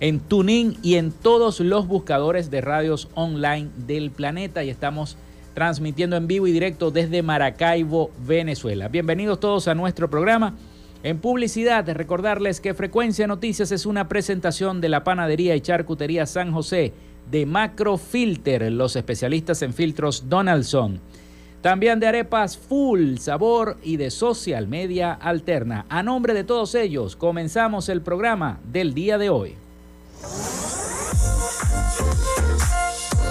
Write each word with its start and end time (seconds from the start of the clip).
en 0.01 0.21
TuneIn 0.21 0.79
y 0.83 0.95
en 0.95 1.13
todos 1.13 1.61
los 1.61 1.87
buscadores 1.87 2.51
de 2.51 2.63
radios 2.63 3.09
online 3.15 3.69
del 3.87 4.11
planeta 4.11 4.65
y 4.65 4.71
estamos 4.71 5.19
transmitiendo 5.55 6.17
en 6.17 6.27
vivo 6.27 6.47
y 6.47 6.53
directo 6.53 6.91
desde 6.91 7.23
Maracaibo, 7.23 8.11
Venezuela. 8.27 8.89
Bienvenidos 8.89 9.41
todos 9.41 9.69
a 9.69 9.75
nuestro 9.75 10.09
programa. 10.09 10.55
En 11.05 11.19
publicidad, 11.19 11.89
recordarles 11.89 12.61
que 12.61 12.75
Frecuencia 12.75 13.29
Noticias 13.29 13.71
es 13.71 13.87
una 13.87 14.09
presentación 14.09 14.81
de 14.81 14.89
la 14.89 15.05
panadería 15.05 15.55
y 15.55 15.61
charcutería 15.61 16.27
San 16.27 16.53
José 16.53 16.93
de 17.31 17.47
Macrofilter, 17.47 18.73
los 18.73 18.97
especialistas 18.97 19.63
en 19.63 19.75
filtros 19.75 20.29
Donaldson. 20.29 21.01
También 21.61 22.01
de 22.01 22.09
arepas 22.09 22.57
full 22.57 23.19
sabor 23.19 23.77
y 23.83 23.97
de 23.97 24.11
social 24.11 24.67
media 24.67 25.13
alterna. 25.13 25.87
A 25.89 26.03
nombre 26.03 26.35
de 26.35 26.45
todos 26.45 26.75
ellos, 26.75 27.15
comenzamos 27.15 27.89
el 27.89 28.03
programa 28.03 28.59
del 28.73 28.93
día 28.93 29.19
de 29.19 29.31
hoy. 29.31 29.55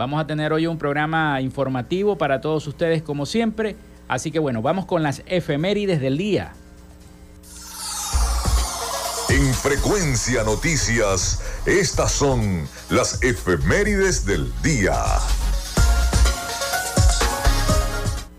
Vamos 0.00 0.18
a 0.18 0.26
tener 0.26 0.50
hoy 0.54 0.66
un 0.66 0.78
programa 0.78 1.42
informativo 1.42 2.16
para 2.16 2.40
todos 2.40 2.66
ustedes 2.66 3.02
como 3.02 3.26
siempre. 3.26 3.76
Así 4.08 4.30
que 4.30 4.38
bueno, 4.38 4.62
vamos 4.62 4.86
con 4.86 5.02
las 5.02 5.22
efemérides 5.26 6.00
del 6.00 6.16
día. 6.16 6.54
En 9.28 9.52
Frecuencia 9.52 10.42
Noticias, 10.42 11.42
estas 11.66 12.12
son 12.12 12.66
las 12.88 13.22
efemérides 13.22 14.24
del 14.24 14.50
día. 14.62 14.94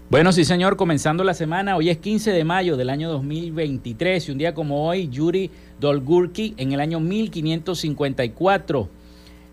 Bueno, 0.09 0.31
sí 0.31 0.45
señor, 0.45 0.77
comenzando 0.77 1.23
la 1.23 1.35
semana, 1.35 1.77
hoy 1.77 1.91
es 1.91 1.99
15 1.99 2.31
de 2.31 2.43
mayo 2.43 2.75
del 2.75 2.89
año 2.89 3.07
2023 3.11 4.29
y 4.29 4.31
un 4.31 4.39
día 4.39 4.55
como 4.55 4.87
hoy, 4.87 5.09
Yuri 5.09 5.51
Dolgurki 5.79 6.55
en 6.57 6.71
el 6.71 6.79
año 6.79 6.99
1554 6.99 9.00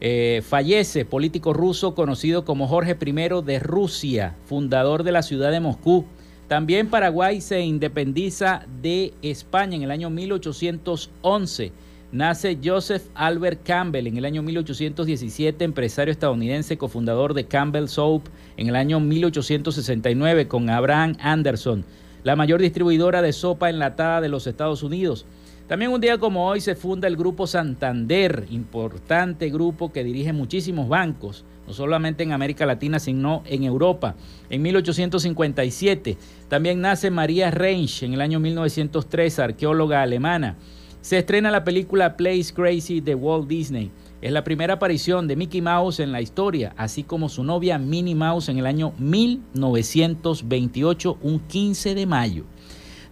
eh, 0.01 0.43
fallece 0.47 1.05
político 1.05 1.53
ruso 1.53 1.95
conocido 1.95 2.45
como 2.45 2.69
Jorge 2.69 2.97
I 3.05 3.13
de 3.45 3.59
Rusia, 3.59 4.37
fundador 4.45 5.03
de 5.03 5.13
la 5.13 5.23
ciudad 5.23 5.51
de 5.51 5.61
Moscú. 5.61 6.05
También 6.47 6.89
Paraguay 6.89 7.41
se 7.41 7.61
independiza 7.61 8.65
de 8.81 9.13
España 9.23 9.77
en 9.77 9.83
el 9.83 9.91
año 9.91 10.09
1811. 10.09 11.73
Nace 12.11 12.59
Joseph 12.65 13.03
Albert 13.15 13.61
Campbell 13.65 14.07
en 14.07 14.17
el 14.17 14.25
año 14.25 14.43
1817, 14.43 15.63
empresario 15.63 16.11
estadounidense, 16.11 16.79
cofundador 16.79 17.35
de 17.35 17.47
Campbell 17.47 17.89
Soap 17.89 18.29
en 18.57 18.69
el 18.69 18.77
año 18.77 18.99
1869 18.99 20.49
con 20.49 20.71
Abraham 20.71 21.17
Anderson, 21.21 21.85
la 22.25 22.35
mayor 22.35 22.63
distribuidora 22.63 23.21
de 23.21 23.35
sopa 23.35 23.69
enlatada 23.69 24.23
de 24.23 24.31
los 24.31 24.47
Estados 24.47 24.83
Unidos. 24.83 25.27
También 25.69 25.93
un 25.93 26.01
día 26.01 26.17
como 26.17 26.49
hoy 26.49 26.63
se 26.63 26.75
funda 26.75 27.07
el 27.09 27.19
Grupo 27.19 27.47
Santander, 27.47 28.47
importante 28.51 29.51
grupo 29.51 29.93
que 29.93 30.03
dirige 30.03 30.33
muchísimos 30.33 30.89
bancos, 30.89 31.45
no 31.67 31.75
solamente 31.75 32.23
en 32.23 32.33
América 32.33 32.65
Latina, 32.65 32.99
sino 32.99 33.43
en 33.45 33.65
Europa. 33.65 34.15
En 34.49 34.63
1857 34.63 36.17
también 36.49 36.81
nace 36.81 37.11
María 37.11 37.51
Reinsch 37.51 38.03
en 38.03 38.15
el 38.15 38.23
año 38.23 38.41
1903, 38.41 39.41
arqueóloga 39.41 40.01
alemana. 40.01 40.57
Se 41.03 41.19
estrena 41.19 41.51
la 41.51 41.65
película 41.65 42.17
Place 42.17 42.55
Crazy 42.55 43.03
de 43.03 43.15
Walt 43.15 43.47
Disney. 43.47 43.91
Es 44.23 44.33
la 44.33 44.45
primera 44.45 44.73
aparición 44.75 45.29
de 45.29 45.37
Mickey 45.37 45.61
Mouse 45.61 46.01
en 46.01 46.13
la 46.13 46.23
historia, 46.23 46.73
así 46.79 47.03
como 47.03 47.29
su 47.29 47.45
novia 47.45 47.77
Minnie 47.77 48.15
Mouse 48.15 48.49
en 48.49 48.57
el 48.57 48.65
año 48.65 48.95
1928, 48.99 51.19
un 51.21 51.41
15 51.41 51.95
de 51.95 52.07
mayo. 52.07 52.47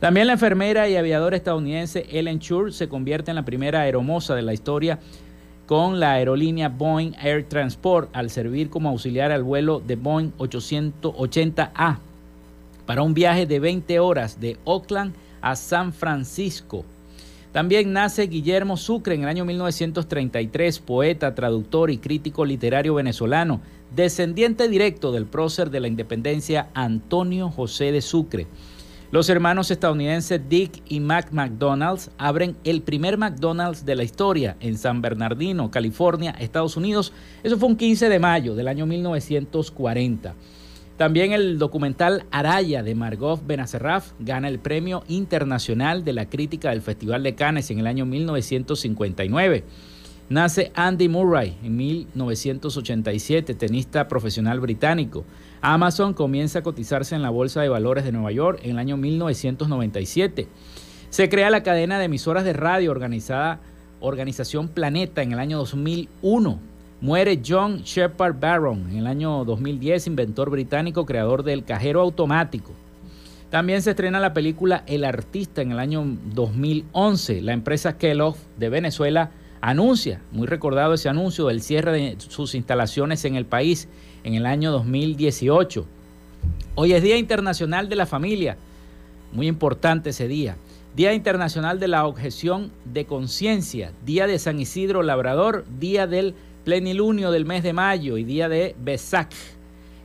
También 0.06 0.28
la 0.28 0.34
enfermera 0.34 0.88
y 0.88 0.94
aviadora 0.94 1.36
estadounidense 1.36 2.06
Ellen 2.08 2.38
Chur 2.38 2.72
se 2.72 2.88
convierte 2.88 3.32
en 3.32 3.34
la 3.34 3.44
primera 3.44 3.80
aeromoza 3.80 4.36
de 4.36 4.42
la 4.42 4.52
historia 4.52 5.00
con 5.66 5.98
la 5.98 6.12
aerolínea 6.12 6.68
Boeing 6.68 7.14
Air 7.20 7.48
Transport 7.48 8.08
al 8.12 8.30
servir 8.30 8.70
como 8.70 8.88
auxiliar 8.88 9.32
al 9.32 9.42
vuelo 9.42 9.82
de 9.84 9.96
Boeing 9.96 10.30
880A 10.38 11.98
para 12.86 13.02
un 13.02 13.14
viaje 13.14 13.46
de 13.46 13.58
20 13.58 13.98
horas 13.98 14.38
de 14.38 14.56
Oakland 14.62 15.12
a 15.40 15.56
San 15.56 15.92
Francisco. 15.92 16.84
También 17.50 17.92
nace 17.92 18.28
Guillermo 18.28 18.76
Sucre 18.76 19.16
en 19.16 19.24
el 19.24 19.28
año 19.28 19.44
1933, 19.44 20.78
poeta, 20.78 21.34
traductor 21.34 21.90
y 21.90 21.98
crítico 21.98 22.44
literario 22.44 22.94
venezolano, 22.94 23.60
descendiente 23.92 24.68
directo 24.68 25.10
del 25.10 25.26
prócer 25.26 25.70
de 25.70 25.80
la 25.80 25.88
independencia 25.88 26.68
Antonio 26.74 27.50
José 27.50 27.90
de 27.90 28.02
Sucre. 28.02 28.46
Los 29.12 29.28
hermanos 29.28 29.70
estadounidenses 29.70 30.40
Dick 30.48 30.82
y 30.88 30.98
Mac 30.98 31.28
McDonald's 31.30 32.10
abren 32.18 32.56
el 32.64 32.82
primer 32.82 33.16
McDonald's 33.16 33.86
de 33.86 33.94
la 33.94 34.02
historia 34.02 34.56
en 34.58 34.76
San 34.76 35.00
Bernardino, 35.00 35.70
California, 35.70 36.34
Estados 36.40 36.76
Unidos. 36.76 37.12
Eso 37.44 37.56
fue 37.56 37.68
un 37.68 37.76
15 37.76 38.08
de 38.08 38.18
mayo 38.18 38.56
del 38.56 38.66
año 38.66 38.84
1940. 38.84 40.34
También 40.96 41.32
el 41.32 41.58
documental 41.58 42.24
Araya 42.32 42.82
de 42.82 42.96
Margot 42.96 43.46
Benacerraf 43.46 44.12
gana 44.18 44.48
el 44.48 44.58
Premio 44.58 45.04
Internacional 45.06 46.04
de 46.04 46.12
la 46.12 46.28
Crítica 46.28 46.70
del 46.70 46.82
Festival 46.82 47.22
de 47.22 47.36
Cannes 47.36 47.70
en 47.70 47.78
el 47.78 47.86
año 47.86 48.06
1959. 48.06 49.62
Nace 50.28 50.72
Andy 50.74 51.08
Murray 51.08 51.56
en 51.62 51.76
1987, 51.76 53.54
tenista 53.54 54.08
profesional 54.08 54.58
británico. 54.58 55.24
Amazon 55.60 56.14
comienza 56.14 56.60
a 56.60 56.62
cotizarse 56.62 57.14
en 57.14 57.22
la 57.22 57.30
Bolsa 57.30 57.60
de 57.60 57.68
Valores 57.68 58.04
de 58.04 58.12
Nueva 58.12 58.32
York 58.32 58.60
en 58.62 58.72
el 58.72 58.78
año 58.78 58.96
1997. 58.96 60.48
Se 61.10 61.28
crea 61.28 61.50
la 61.50 61.62
cadena 61.62 61.98
de 61.98 62.04
emisoras 62.06 62.44
de 62.44 62.52
radio 62.52 62.90
organizada 62.90 63.60
Organización 64.00 64.68
Planeta 64.68 65.22
en 65.22 65.32
el 65.32 65.38
año 65.38 65.58
2001. 65.58 66.58
Muere 67.00 67.40
John 67.46 67.82
Shepard 67.82 68.38
Barron 68.38 68.90
en 68.90 68.98
el 68.98 69.06
año 69.06 69.44
2010, 69.44 70.06
inventor 70.06 70.50
británico, 70.50 71.06
creador 71.06 71.42
del 71.42 71.64
cajero 71.64 72.00
automático. 72.00 72.72
También 73.50 73.80
se 73.82 73.90
estrena 73.90 74.18
la 74.18 74.34
película 74.34 74.82
El 74.86 75.04
Artista 75.04 75.62
en 75.62 75.72
el 75.72 75.78
año 75.78 76.04
2011. 76.34 77.42
La 77.42 77.52
empresa 77.52 77.96
Kellogg 77.96 78.36
de 78.58 78.68
Venezuela 78.68 79.30
anuncia, 79.60 80.20
muy 80.32 80.46
recordado 80.46 80.94
ese 80.94 81.08
anuncio, 81.08 81.46
del 81.46 81.62
cierre 81.62 81.92
de 81.92 82.16
sus 82.18 82.54
instalaciones 82.54 83.24
en 83.24 83.36
el 83.36 83.46
país 83.46 83.88
en 84.26 84.34
el 84.34 84.44
año 84.44 84.72
2018. 84.72 85.86
Hoy 86.74 86.92
es 86.92 87.02
Día 87.02 87.16
Internacional 87.16 87.88
de 87.88 87.94
la 87.94 88.06
Familia, 88.06 88.56
muy 89.32 89.46
importante 89.46 90.10
ese 90.10 90.26
día. 90.26 90.56
Día 90.96 91.14
Internacional 91.14 91.78
de 91.78 91.86
la 91.86 92.06
Objeción 92.06 92.72
de 92.84 93.04
Conciencia, 93.04 93.92
Día 94.04 94.26
de 94.26 94.40
San 94.40 94.58
Isidro 94.58 95.04
Labrador, 95.04 95.64
Día 95.78 96.08
del 96.08 96.34
Plenilunio 96.64 97.30
del 97.30 97.44
mes 97.44 97.62
de 97.62 97.72
mayo 97.72 98.18
y 98.18 98.24
Día 98.24 98.48
de 98.48 98.74
Besac. 98.82 99.32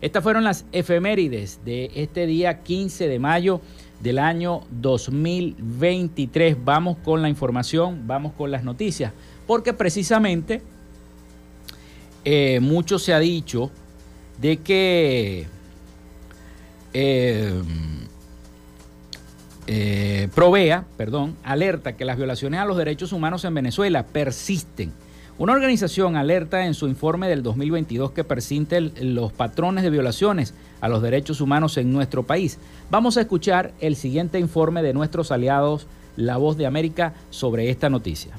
Estas 0.02 0.22
fueron 0.22 0.44
las 0.44 0.66
efemérides 0.72 1.60
de 1.66 1.90
este 1.96 2.28
día 2.28 2.62
15 2.62 3.08
de 3.08 3.18
mayo 3.18 3.60
del 4.02 4.20
año 4.20 4.62
2023. 4.70 6.64
Vamos 6.64 6.98
con 7.04 7.24
la 7.24 7.30
información, 7.30 8.04
vamos 8.06 8.34
con 8.34 8.52
las 8.52 8.64
noticias 8.64 9.14
porque 9.48 9.74
precisamente 9.74 10.62
eh, 12.24 12.60
mucho 12.60 13.00
se 13.00 13.14
ha 13.16 13.20
dicho 13.20 13.72
de 14.42 14.58
que 14.58 15.48
eh, 16.94 17.62
eh, 19.68 20.28
Provea, 20.34 20.86
perdón, 20.98 21.38
alerta 21.44 21.96
que 21.96 22.06
las 22.06 22.18
violaciones 22.18 22.60
a 22.60 22.66
los 22.66 22.76
derechos 22.76 23.14
humanos 23.14 23.46
en 23.46 23.54
Venezuela 23.54 24.04
persisten. 24.04 24.92
Una 25.38 25.54
organización 25.54 26.18
alerta 26.18 26.66
en 26.66 26.74
su 26.74 26.88
informe 26.88 27.30
del 27.30 27.44
2022 27.44 28.12
que 28.12 28.24
persisten 28.24 28.92
los 29.02 29.32
patrones 29.32 29.84
de 29.84 29.90
violaciones 29.90 30.54
a 30.82 30.90
los 30.90 31.02
derechos 31.02 31.40
humanos 31.40 31.78
en 31.78 31.94
nuestro 31.94 32.24
país. 32.24 32.58
Vamos 32.90 33.18
a 33.18 33.22
escuchar 33.22 33.72
el 33.80 33.96
siguiente 33.96 34.40
informe 34.40 34.82
de 34.82 34.94
nuestros 34.94 35.32
aliados, 35.32 35.88
La 36.18 36.38
Voz 36.38 36.58
de 36.58 36.66
América, 36.66 37.14
sobre 37.30 37.70
esta 37.70 37.90
noticia 37.90 38.34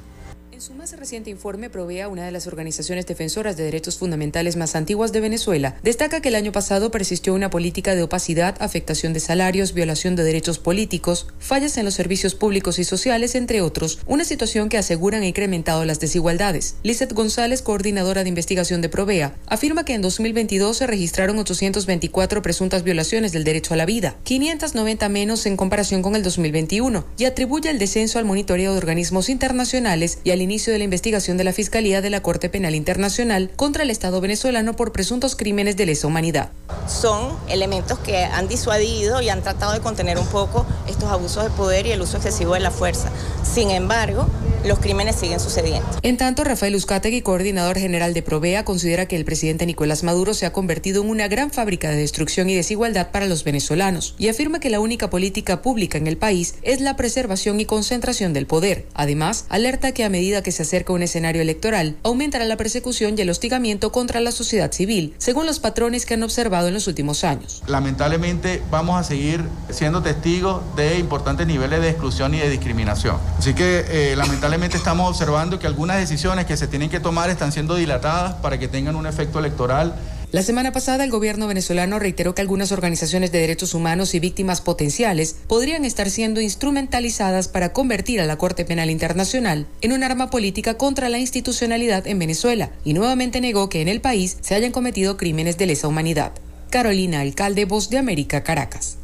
su 0.62 0.74
más 0.74 0.96
reciente 0.96 1.28
informe, 1.28 1.70
Provea, 1.70 2.06
una 2.06 2.24
de 2.24 2.30
las 2.30 2.46
organizaciones 2.46 3.04
defensoras 3.04 3.56
de 3.56 3.64
derechos 3.64 3.98
fundamentales 3.98 4.54
más 4.54 4.76
antiguas 4.76 5.10
de 5.10 5.18
Venezuela, 5.18 5.74
destaca 5.82 6.20
que 6.20 6.28
el 6.28 6.36
año 6.36 6.52
pasado 6.52 6.92
persistió 6.92 7.34
una 7.34 7.50
política 7.50 7.96
de 7.96 8.04
opacidad, 8.04 8.54
afectación 8.60 9.12
de 9.12 9.18
salarios, 9.18 9.74
violación 9.74 10.14
de 10.14 10.22
derechos 10.22 10.60
políticos, 10.60 11.26
fallas 11.40 11.76
en 11.78 11.84
los 11.84 11.94
servicios 11.94 12.36
públicos 12.36 12.78
y 12.78 12.84
sociales, 12.84 13.34
entre 13.34 13.60
otros, 13.60 13.98
una 14.06 14.22
situación 14.22 14.68
que 14.68 14.78
aseguran 14.78 15.22
ha 15.22 15.26
incrementado 15.26 15.84
las 15.84 15.98
desigualdades. 15.98 16.76
Lizeth 16.84 17.12
González, 17.12 17.60
coordinadora 17.60 18.22
de 18.22 18.28
investigación 18.28 18.82
de 18.82 18.88
Provea, 18.88 19.34
afirma 19.48 19.84
que 19.84 19.94
en 19.94 20.02
2022 20.02 20.76
se 20.76 20.86
registraron 20.86 21.40
824 21.40 22.40
presuntas 22.40 22.84
violaciones 22.84 23.32
del 23.32 23.42
derecho 23.42 23.74
a 23.74 23.78
la 23.78 23.86
vida, 23.86 24.14
590 24.22 25.08
menos 25.08 25.44
en 25.46 25.56
comparación 25.56 26.02
con 26.02 26.14
el 26.14 26.22
2021, 26.22 27.04
y 27.18 27.24
atribuye 27.24 27.68
el 27.68 27.80
descenso 27.80 28.20
al 28.20 28.26
monitoreo 28.26 28.70
de 28.70 28.78
organismos 28.78 29.28
internacionales 29.28 30.20
y 30.22 30.30
al 30.30 30.40
inicio 30.40 30.51
de 30.52 30.76
la 30.76 30.84
investigación 30.84 31.38
de 31.38 31.44
la 31.44 31.54
Fiscalía 31.54 32.02
de 32.02 32.10
la 32.10 32.22
Corte 32.22 32.50
Penal 32.50 32.74
Internacional 32.74 33.50
contra 33.56 33.84
el 33.84 33.90
Estado 33.90 34.20
venezolano 34.20 34.76
por 34.76 34.92
presuntos 34.92 35.34
crímenes 35.34 35.78
de 35.78 35.86
lesa 35.86 36.06
humanidad. 36.06 36.50
Son 36.86 37.38
elementos 37.48 37.98
que 38.00 38.24
han 38.24 38.48
disuadido 38.48 39.22
y 39.22 39.30
han 39.30 39.42
tratado 39.42 39.72
de 39.72 39.80
contener 39.80 40.18
un 40.18 40.26
poco 40.26 40.66
estos 40.86 41.10
abusos 41.10 41.44
de 41.44 41.50
poder 41.50 41.86
y 41.86 41.92
el 41.92 42.02
uso 42.02 42.18
excesivo 42.18 42.52
de 42.52 42.60
la 42.60 42.70
fuerza. 42.70 43.10
Sin 43.42 43.70
embargo, 43.70 44.28
los 44.64 44.78
crímenes 44.78 45.16
siguen 45.16 45.40
sucediendo. 45.40 45.88
En 46.02 46.16
tanto, 46.16 46.44
Rafael 46.44 46.76
Uzcategui, 46.76 47.22
coordinador 47.22 47.78
general 47.78 48.14
de 48.14 48.22
Provea, 48.22 48.64
considera 48.64 49.06
que 49.06 49.16
el 49.16 49.24
presidente 49.24 49.66
Nicolás 49.66 50.04
Maduro 50.04 50.34
se 50.34 50.46
ha 50.46 50.52
convertido 50.52 51.02
en 51.02 51.08
una 51.08 51.26
gran 51.26 51.50
fábrica 51.50 51.90
de 51.90 51.96
destrucción 51.96 52.48
y 52.48 52.54
desigualdad 52.54 53.10
para 53.10 53.26
los 53.26 53.42
venezolanos 53.42 54.14
y 54.18 54.28
afirma 54.28 54.60
que 54.60 54.70
la 54.70 54.80
única 54.80 55.10
política 55.10 55.62
pública 55.62 55.98
en 55.98 56.06
el 56.06 56.16
país 56.16 56.54
es 56.62 56.80
la 56.80 56.94
preservación 56.96 57.58
y 57.58 57.64
concentración 57.64 58.32
del 58.32 58.46
poder. 58.46 58.86
Además, 58.94 59.46
alerta 59.48 59.92
que 59.92 60.04
a 60.04 60.08
medida 60.08 60.41
que 60.42 60.52
se 60.52 60.62
acerca 60.62 60.92
un 60.92 61.02
escenario 61.02 61.42
electoral, 61.42 61.96
aumentará 62.02 62.44
la 62.44 62.56
persecución 62.56 63.14
y 63.16 63.22
el 63.22 63.30
hostigamiento 63.30 63.92
contra 63.92 64.20
la 64.20 64.32
sociedad 64.32 64.72
civil, 64.72 65.14
según 65.18 65.46
los 65.46 65.58
patrones 65.58 66.06
que 66.06 66.14
han 66.14 66.22
observado 66.22 66.68
en 66.68 66.74
los 66.74 66.86
últimos 66.86 67.24
años. 67.24 67.62
Lamentablemente, 67.66 68.62
vamos 68.70 68.98
a 68.98 69.04
seguir 69.04 69.44
siendo 69.70 70.02
testigos 70.02 70.62
de 70.76 70.98
importantes 70.98 71.46
niveles 71.46 71.80
de 71.80 71.90
exclusión 71.90 72.34
y 72.34 72.38
de 72.38 72.50
discriminación. 72.50 73.16
Así 73.38 73.54
que, 73.54 73.84
eh, 73.88 74.16
lamentablemente, 74.16 74.76
estamos 74.76 75.08
observando 75.08 75.58
que 75.58 75.66
algunas 75.66 75.98
decisiones 75.98 76.46
que 76.46 76.56
se 76.56 76.66
tienen 76.66 76.90
que 76.90 77.00
tomar 77.00 77.30
están 77.30 77.52
siendo 77.52 77.74
dilatadas 77.74 78.34
para 78.34 78.58
que 78.58 78.68
tengan 78.68 78.96
un 78.96 79.06
efecto 79.06 79.38
electoral. 79.38 79.94
La 80.32 80.42
semana 80.42 80.72
pasada 80.72 81.04
el 81.04 81.10
gobierno 81.10 81.46
venezolano 81.46 81.98
reiteró 81.98 82.34
que 82.34 82.40
algunas 82.40 82.72
organizaciones 82.72 83.32
de 83.32 83.40
derechos 83.40 83.74
humanos 83.74 84.14
y 84.14 84.18
víctimas 84.18 84.62
potenciales 84.62 85.36
podrían 85.46 85.84
estar 85.84 86.08
siendo 86.08 86.40
instrumentalizadas 86.40 87.48
para 87.48 87.74
convertir 87.74 88.18
a 88.18 88.24
la 88.24 88.38
Corte 88.38 88.64
Penal 88.64 88.88
Internacional 88.88 89.66
en 89.82 89.92
un 89.92 90.02
arma 90.02 90.30
política 90.30 90.78
contra 90.78 91.10
la 91.10 91.18
institucionalidad 91.18 92.06
en 92.06 92.18
Venezuela 92.18 92.70
y 92.82 92.94
nuevamente 92.94 93.42
negó 93.42 93.68
que 93.68 93.82
en 93.82 93.88
el 93.88 94.00
país 94.00 94.38
se 94.40 94.54
hayan 94.54 94.72
cometido 94.72 95.18
crímenes 95.18 95.58
de 95.58 95.66
lesa 95.66 95.86
humanidad. 95.86 96.32
Carolina 96.70 97.20
Alcalde, 97.20 97.66
Voz 97.66 97.90
de 97.90 97.98
América, 97.98 98.42
Caracas. 98.42 99.01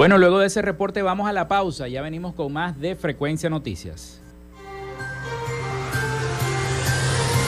Bueno, 0.00 0.16
luego 0.16 0.38
de 0.38 0.46
ese 0.46 0.62
reporte 0.62 1.02
vamos 1.02 1.28
a 1.28 1.32
la 1.34 1.46
pausa. 1.46 1.86
Ya 1.86 2.00
venimos 2.00 2.34
con 2.34 2.50
más 2.54 2.80
de 2.80 2.96
Frecuencia 2.96 3.50
Noticias. 3.50 4.18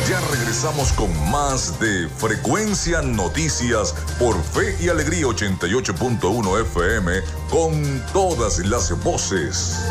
Ya 0.06 0.20
regresamos 0.30 0.92
con 0.92 1.08
más 1.30 1.80
de 1.80 2.10
Frecuencia 2.10 3.00
Noticias 3.00 3.94
por 4.18 4.38
Fe 4.42 4.76
y 4.84 4.90
Alegría 4.90 5.24
88.1 5.28 6.60
FM 6.60 7.12
con 7.48 8.02
todas 8.12 8.58
las 8.66 9.02
voces. 9.02 9.90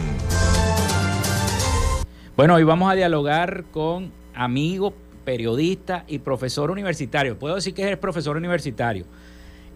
Bueno, 2.36 2.54
hoy 2.54 2.62
vamos 2.62 2.92
a 2.92 2.94
dialogar 2.94 3.64
con 3.72 4.12
amigo, 4.36 4.94
periodista 5.24 6.04
y 6.06 6.20
profesor 6.20 6.70
universitario. 6.70 7.36
Puedo 7.36 7.56
decir 7.56 7.74
que 7.74 7.90
es 7.90 7.98
profesor 7.98 8.36
universitario. 8.36 9.06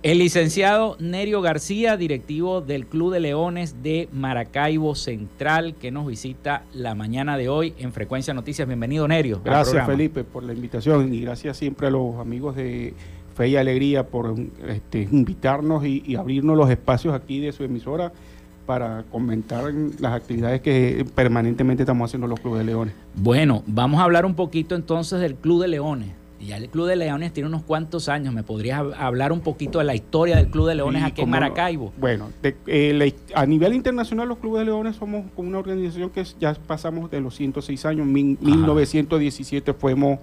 El 0.05 0.19
licenciado 0.19 0.97
Nerio 1.01 1.41
García, 1.41 1.97
directivo 1.97 2.61
del 2.61 2.87
Club 2.87 3.13
de 3.13 3.19
Leones 3.19 3.83
de 3.83 4.09
Maracaibo 4.13 4.95
Central, 4.95 5.75
que 5.75 5.91
nos 5.91 6.07
visita 6.07 6.63
la 6.73 6.95
mañana 6.95 7.37
de 7.37 7.49
hoy 7.49 7.75
en 7.79 7.93
Frecuencia 7.93 8.33
Noticias. 8.33 8.69
Bienvenido, 8.69 9.09
Nerio. 9.09 9.41
Gracias, 9.45 9.85
Felipe, 9.87 10.23
por 10.23 10.45
la 10.45 10.53
invitación 10.53 11.13
y 11.13 11.23
gracias 11.23 11.57
siempre 11.57 11.89
a 11.89 11.91
los 11.91 12.15
amigos 12.21 12.55
de 12.55 12.95
fe 13.35 13.49
y 13.49 13.57
alegría 13.57 14.07
por 14.07 14.37
este, 14.69 15.09
invitarnos 15.11 15.85
y, 15.85 16.15
abrirnos 16.15 16.57
los 16.57 16.71
espacios 16.71 17.13
aquí 17.13 17.41
de 17.41 17.51
su 17.51 17.65
emisora 17.65 18.13
para 18.67 19.03
comentar 19.11 19.65
las 19.99 20.13
actividades 20.13 20.61
que 20.61 21.07
permanentemente 21.17 21.83
estamos 21.83 22.09
haciendo 22.09 22.29
los 22.29 22.39
Clubes 22.39 22.61
de 22.61 22.67
Leones. 22.67 22.95
Bueno, 23.17 23.65
vamos 23.67 23.99
a 23.99 24.05
hablar 24.05 24.25
un 24.27 24.37
poquito 24.37 24.77
entonces 24.77 25.19
del 25.19 25.35
Club 25.35 25.63
de 25.63 25.69
Leones. 25.69 26.11
Ya 26.41 26.57
el 26.57 26.69
Club 26.69 26.87
de 26.87 26.97
Leones 26.97 27.33
tiene 27.33 27.49
unos 27.49 27.63
cuantos 27.63 28.09
años. 28.09 28.33
¿Me 28.33 28.43
podrías 28.43 28.83
hablar 28.97 29.33
un 29.33 29.41
poquito 29.41 29.79
de 29.79 29.85
la 29.85 29.95
historia 29.95 30.37
del 30.37 30.49
Club 30.49 30.69
de 30.69 30.77
Leones 30.77 31.03
aquí 31.03 31.23
en 31.23 31.31
Maracaibo? 31.31 31.93
Bueno, 31.99 32.31
eh, 32.43 33.15
a 33.35 33.45
nivel 33.47 33.75
internacional 33.75 34.29
los 34.29 34.39
Clubes 34.39 34.61
de 34.61 34.67
Leones 34.67 34.97
somos 34.97 35.27
una 35.37 35.59
organización 35.59 36.11
que 36.11 36.25
ya 36.39 36.55
pasamos 36.55 37.11
de 37.11 37.21
los 37.21 37.35
106 37.35 37.85
años. 37.87 38.07
En 38.07 38.13
1917 38.13 39.75
fuimos 39.75 40.19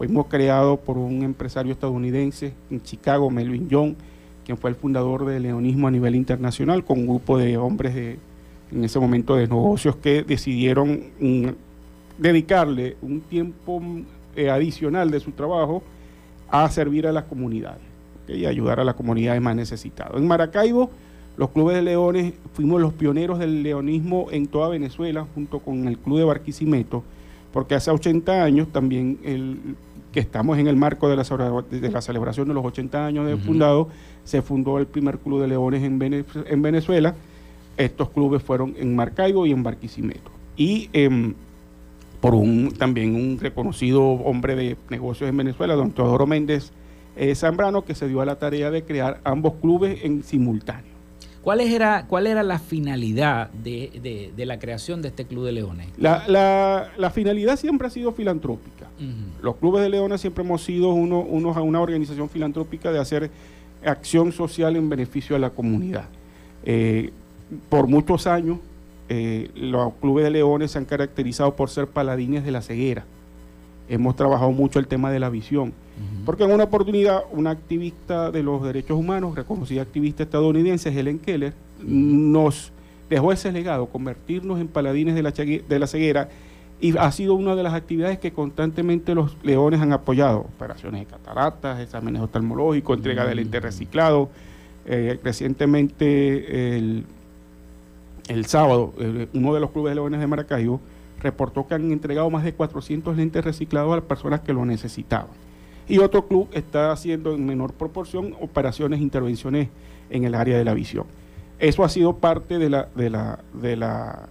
Fuimos 0.00 0.28
creados 0.28 0.78
por 0.78 0.96
un 0.96 1.22
empresario 1.22 1.74
estadounidense 1.74 2.54
en 2.70 2.80
Chicago, 2.80 3.28
Melvin 3.28 3.68
Young, 3.68 3.96
quien 4.46 4.56
fue 4.56 4.70
el 4.70 4.76
fundador 4.76 5.26
del 5.26 5.42
leonismo 5.42 5.88
a 5.88 5.90
nivel 5.90 6.14
internacional, 6.14 6.86
con 6.86 7.00
un 7.00 7.06
grupo 7.06 7.36
de 7.36 7.58
hombres 7.58 7.94
de, 7.94 8.18
en 8.72 8.82
ese 8.82 8.98
momento 8.98 9.36
de 9.36 9.46
negocios 9.46 9.96
que 9.96 10.22
decidieron 10.22 11.02
mm, 11.20 11.48
dedicarle 12.16 12.96
un 13.02 13.20
tiempo 13.20 13.82
eh, 14.36 14.50
adicional 14.50 15.10
de 15.10 15.20
su 15.20 15.32
trabajo 15.32 15.82
a 16.48 16.68
servir 16.70 17.06
a 17.06 17.12
las 17.12 17.24
comunidades 17.24 17.82
y 18.28 18.46
ayudar 18.46 18.80
a 18.80 18.84
las 18.84 18.94
comunidades 18.94 19.40
más 19.40 19.56
necesitadas. 19.56 20.16
En 20.16 20.26
Maracaibo, 20.26 20.90
los 21.36 21.50
clubes 21.50 21.76
de 21.76 21.82
leones 21.82 22.34
fuimos 22.52 22.80
los 22.80 22.92
pioneros 22.92 23.38
del 23.38 23.62
leonismo 23.62 24.26
en 24.30 24.46
toda 24.46 24.68
Venezuela, 24.68 25.26
junto 25.34 25.60
con 25.60 25.88
el 25.88 25.98
Club 25.98 26.18
de 26.18 26.24
Barquisimeto, 26.24 27.02
porque 27.52 27.74
hace 27.74 27.90
80 27.90 28.44
años 28.44 28.68
también 28.68 29.18
el, 29.24 29.58
que 30.12 30.20
estamos 30.20 30.58
en 30.58 30.66
el 30.66 30.76
marco 30.76 31.08
de 31.08 31.16
la, 31.16 31.24
de 31.70 31.90
la 31.90 32.00
celebración 32.00 32.48
de 32.48 32.54
los 32.54 32.64
80 32.64 33.06
años 33.06 33.26
de 33.26 33.36
fundado, 33.36 33.88
se 34.24 34.42
fundó 34.42 34.78
el 34.78 34.86
primer 34.86 35.18
club 35.18 35.40
de 35.40 35.48
leones 35.48 35.82
en, 35.82 36.24
en 36.46 36.62
Venezuela. 36.62 37.14
Estos 37.76 38.10
clubes 38.10 38.42
fueron 38.42 38.74
en 38.76 38.94
Marcaibo 38.94 39.46
y 39.46 39.52
en 39.52 39.62
Barquisimeto. 39.62 40.30
Y 40.56 40.90
em, 40.92 41.34
por 42.20 42.34
un 42.34 42.72
también 42.72 43.14
un 43.14 43.38
reconocido 43.40 44.02
hombre 44.02 44.54
de 44.54 44.76
negocios 44.88 45.28
en 45.28 45.36
Venezuela, 45.36 45.74
don 45.74 45.90
Teodoro 45.92 46.26
Méndez 46.26 46.72
eh, 47.16 47.34
Zambrano, 47.34 47.84
que 47.84 47.94
se 47.94 48.08
dio 48.08 48.20
a 48.20 48.24
la 48.24 48.38
tarea 48.38 48.70
de 48.70 48.84
crear 48.84 49.20
ambos 49.24 49.54
clubes 49.60 50.04
en 50.04 50.22
simultáneo. 50.22 50.90
¿Cuál 51.42 51.60
era, 51.60 52.06
¿Cuál 52.06 52.26
era 52.26 52.42
la 52.42 52.58
finalidad 52.58 53.48
de, 53.50 54.32
la 54.36 54.58
creación 54.58 55.00
de 55.00 55.08
este 55.08 55.24
Club 55.24 55.46
de 55.46 55.52
Leones? 55.52 55.88
La, 55.96 57.10
finalidad 57.14 57.56
siempre 57.56 57.86
ha 57.86 57.90
sido 57.90 58.12
filantrópica. 58.12 58.88
Los 59.40 59.56
clubes 59.56 59.82
de 59.82 59.88
leones 59.88 60.20
siempre 60.20 60.44
hemos 60.44 60.62
sido 60.62 60.90
uno, 60.90 61.20
unos 61.20 61.56
a 61.56 61.62
una 61.62 61.80
organización 61.80 62.28
filantrópica 62.28 62.92
de 62.92 62.98
hacer 62.98 63.30
acción 63.82 64.32
social 64.32 64.76
en 64.76 64.90
beneficio 64.90 65.34
de 65.34 65.40
la 65.40 65.48
comunidad. 65.48 66.04
Eh, 66.64 67.10
por 67.70 67.86
muchos 67.86 68.26
años, 68.26 68.58
eh, 69.10 69.50
los 69.54 69.92
clubes 70.00 70.24
de 70.24 70.30
leones 70.30 70.70
se 70.70 70.78
han 70.78 70.86
caracterizado 70.86 71.54
por 71.54 71.68
ser 71.68 71.86
paladines 71.86 72.44
de 72.44 72.52
la 72.52 72.62
ceguera. 72.62 73.04
Hemos 73.88 74.16
trabajado 74.16 74.52
mucho 74.52 74.78
el 74.78 74.86
tema 74.86 75.10
de 75.10 75.20
la 75.20 75.28
visión 75.28 75.74
porque 76.24 76.44
en 76.44 76.52
una 76.52 76.64
oportunidad, 76.64 77.24
una 77.32 77.50
activista 77.50 78.30
de 78.30 78.42
los 78.42 78.62
derechos 78.62 78.98
humanos, 78.98 79.34
reconocida 79.34 79.82
activista 79.82 80.22
estadounidense, 80.22 80.88
Helen 80.88 81.18
Keller, 81.18 81.52
nos 81.82 82.72
dejó 83.08 83.32
ese 83.32 83.52
legado, 83.52 83.86
convertirnos 83.86 84.60
en 84.60 84.68
paladines 84.68 85.14
de 85.14 85.22
la, 85.22 85.30
de 85.30 85.78
la 85.78 85.86
ceguera, 85.86 86.28
y 86.80 86.96
ha 86.96 87.10
sido 87.12 87.34
una 87.34 87.54
de 87.54 87.62
las 87.62 87.74
actividades 87.74 88.18
que 88.18 88.32
constantemente 88.32 89.14
los 89.14 89.36
leones 89.42 89.80
han 89.80 89.92
apoyado, 89.92 90.40
operaciones 90.40 91.00
de 91.00 91.06
cataratas, 91.06 91.80
exámenes 91.80 92.22
oftalmológicos, 92.22 92.96
entrega 92.96 93.26
de 93.26 93.34
lentes 93.34 93.62
reciclado. 93.62 94.30
Eh, 94.86 95.18
recientemente, 95.22 96.76
el, 96.76 97.04
el 98.30 98.46
sábado, 98.46 98.92
eh, 98.98 99.28
uno 99.34 99.54
de 99.54 99.60
los 99.60 99.70
clubes 99.70 99.90
de 99.90 99.96
leones 99.96 100.20
de 100.20 100.26
Maracaibo 100.26 100.80
reportó 101.20 101.66
que 101.66 101.74
han 101.74 101.90
entregado 101.92 102.30
más 102.30 102.44
de 102.44 102.54
400 102.54 103.16
lentes 103.16 103.44
reciclados 103.44 103.92
a 103.92 103.96
las 103.96 104.04
personas 104.04 104.40
que 104.40 104.52
lo 104.52 104.64
necesitaban 104.64 105.28
y 105.90 105.98
otro 105.98 106.26
club 106.26 106.48
está 106.52 106.92
haciendo 106.92 107.34
en 107.34 107.44
menor 107.44 107.72
proporción 107.72 108.34
operaciones, 108.40 109.00
intervenciones 109.00 109.68
en 110.08 110.24
el 110.24 110.36
área 110.36 110.56
de 110.56 110.64
la 110.64 110.72
visión. 110.72 111.04
Eso 111.58 111.82
ha 111.82 111.88
sido 111.88 112.16
parte 112.16 112.58
de 112.58 112.70
la, 112.70 112.88
de 112.94 113.10
la, 113.10 113.40
de 113.52 113.76
la, 113.76 114.28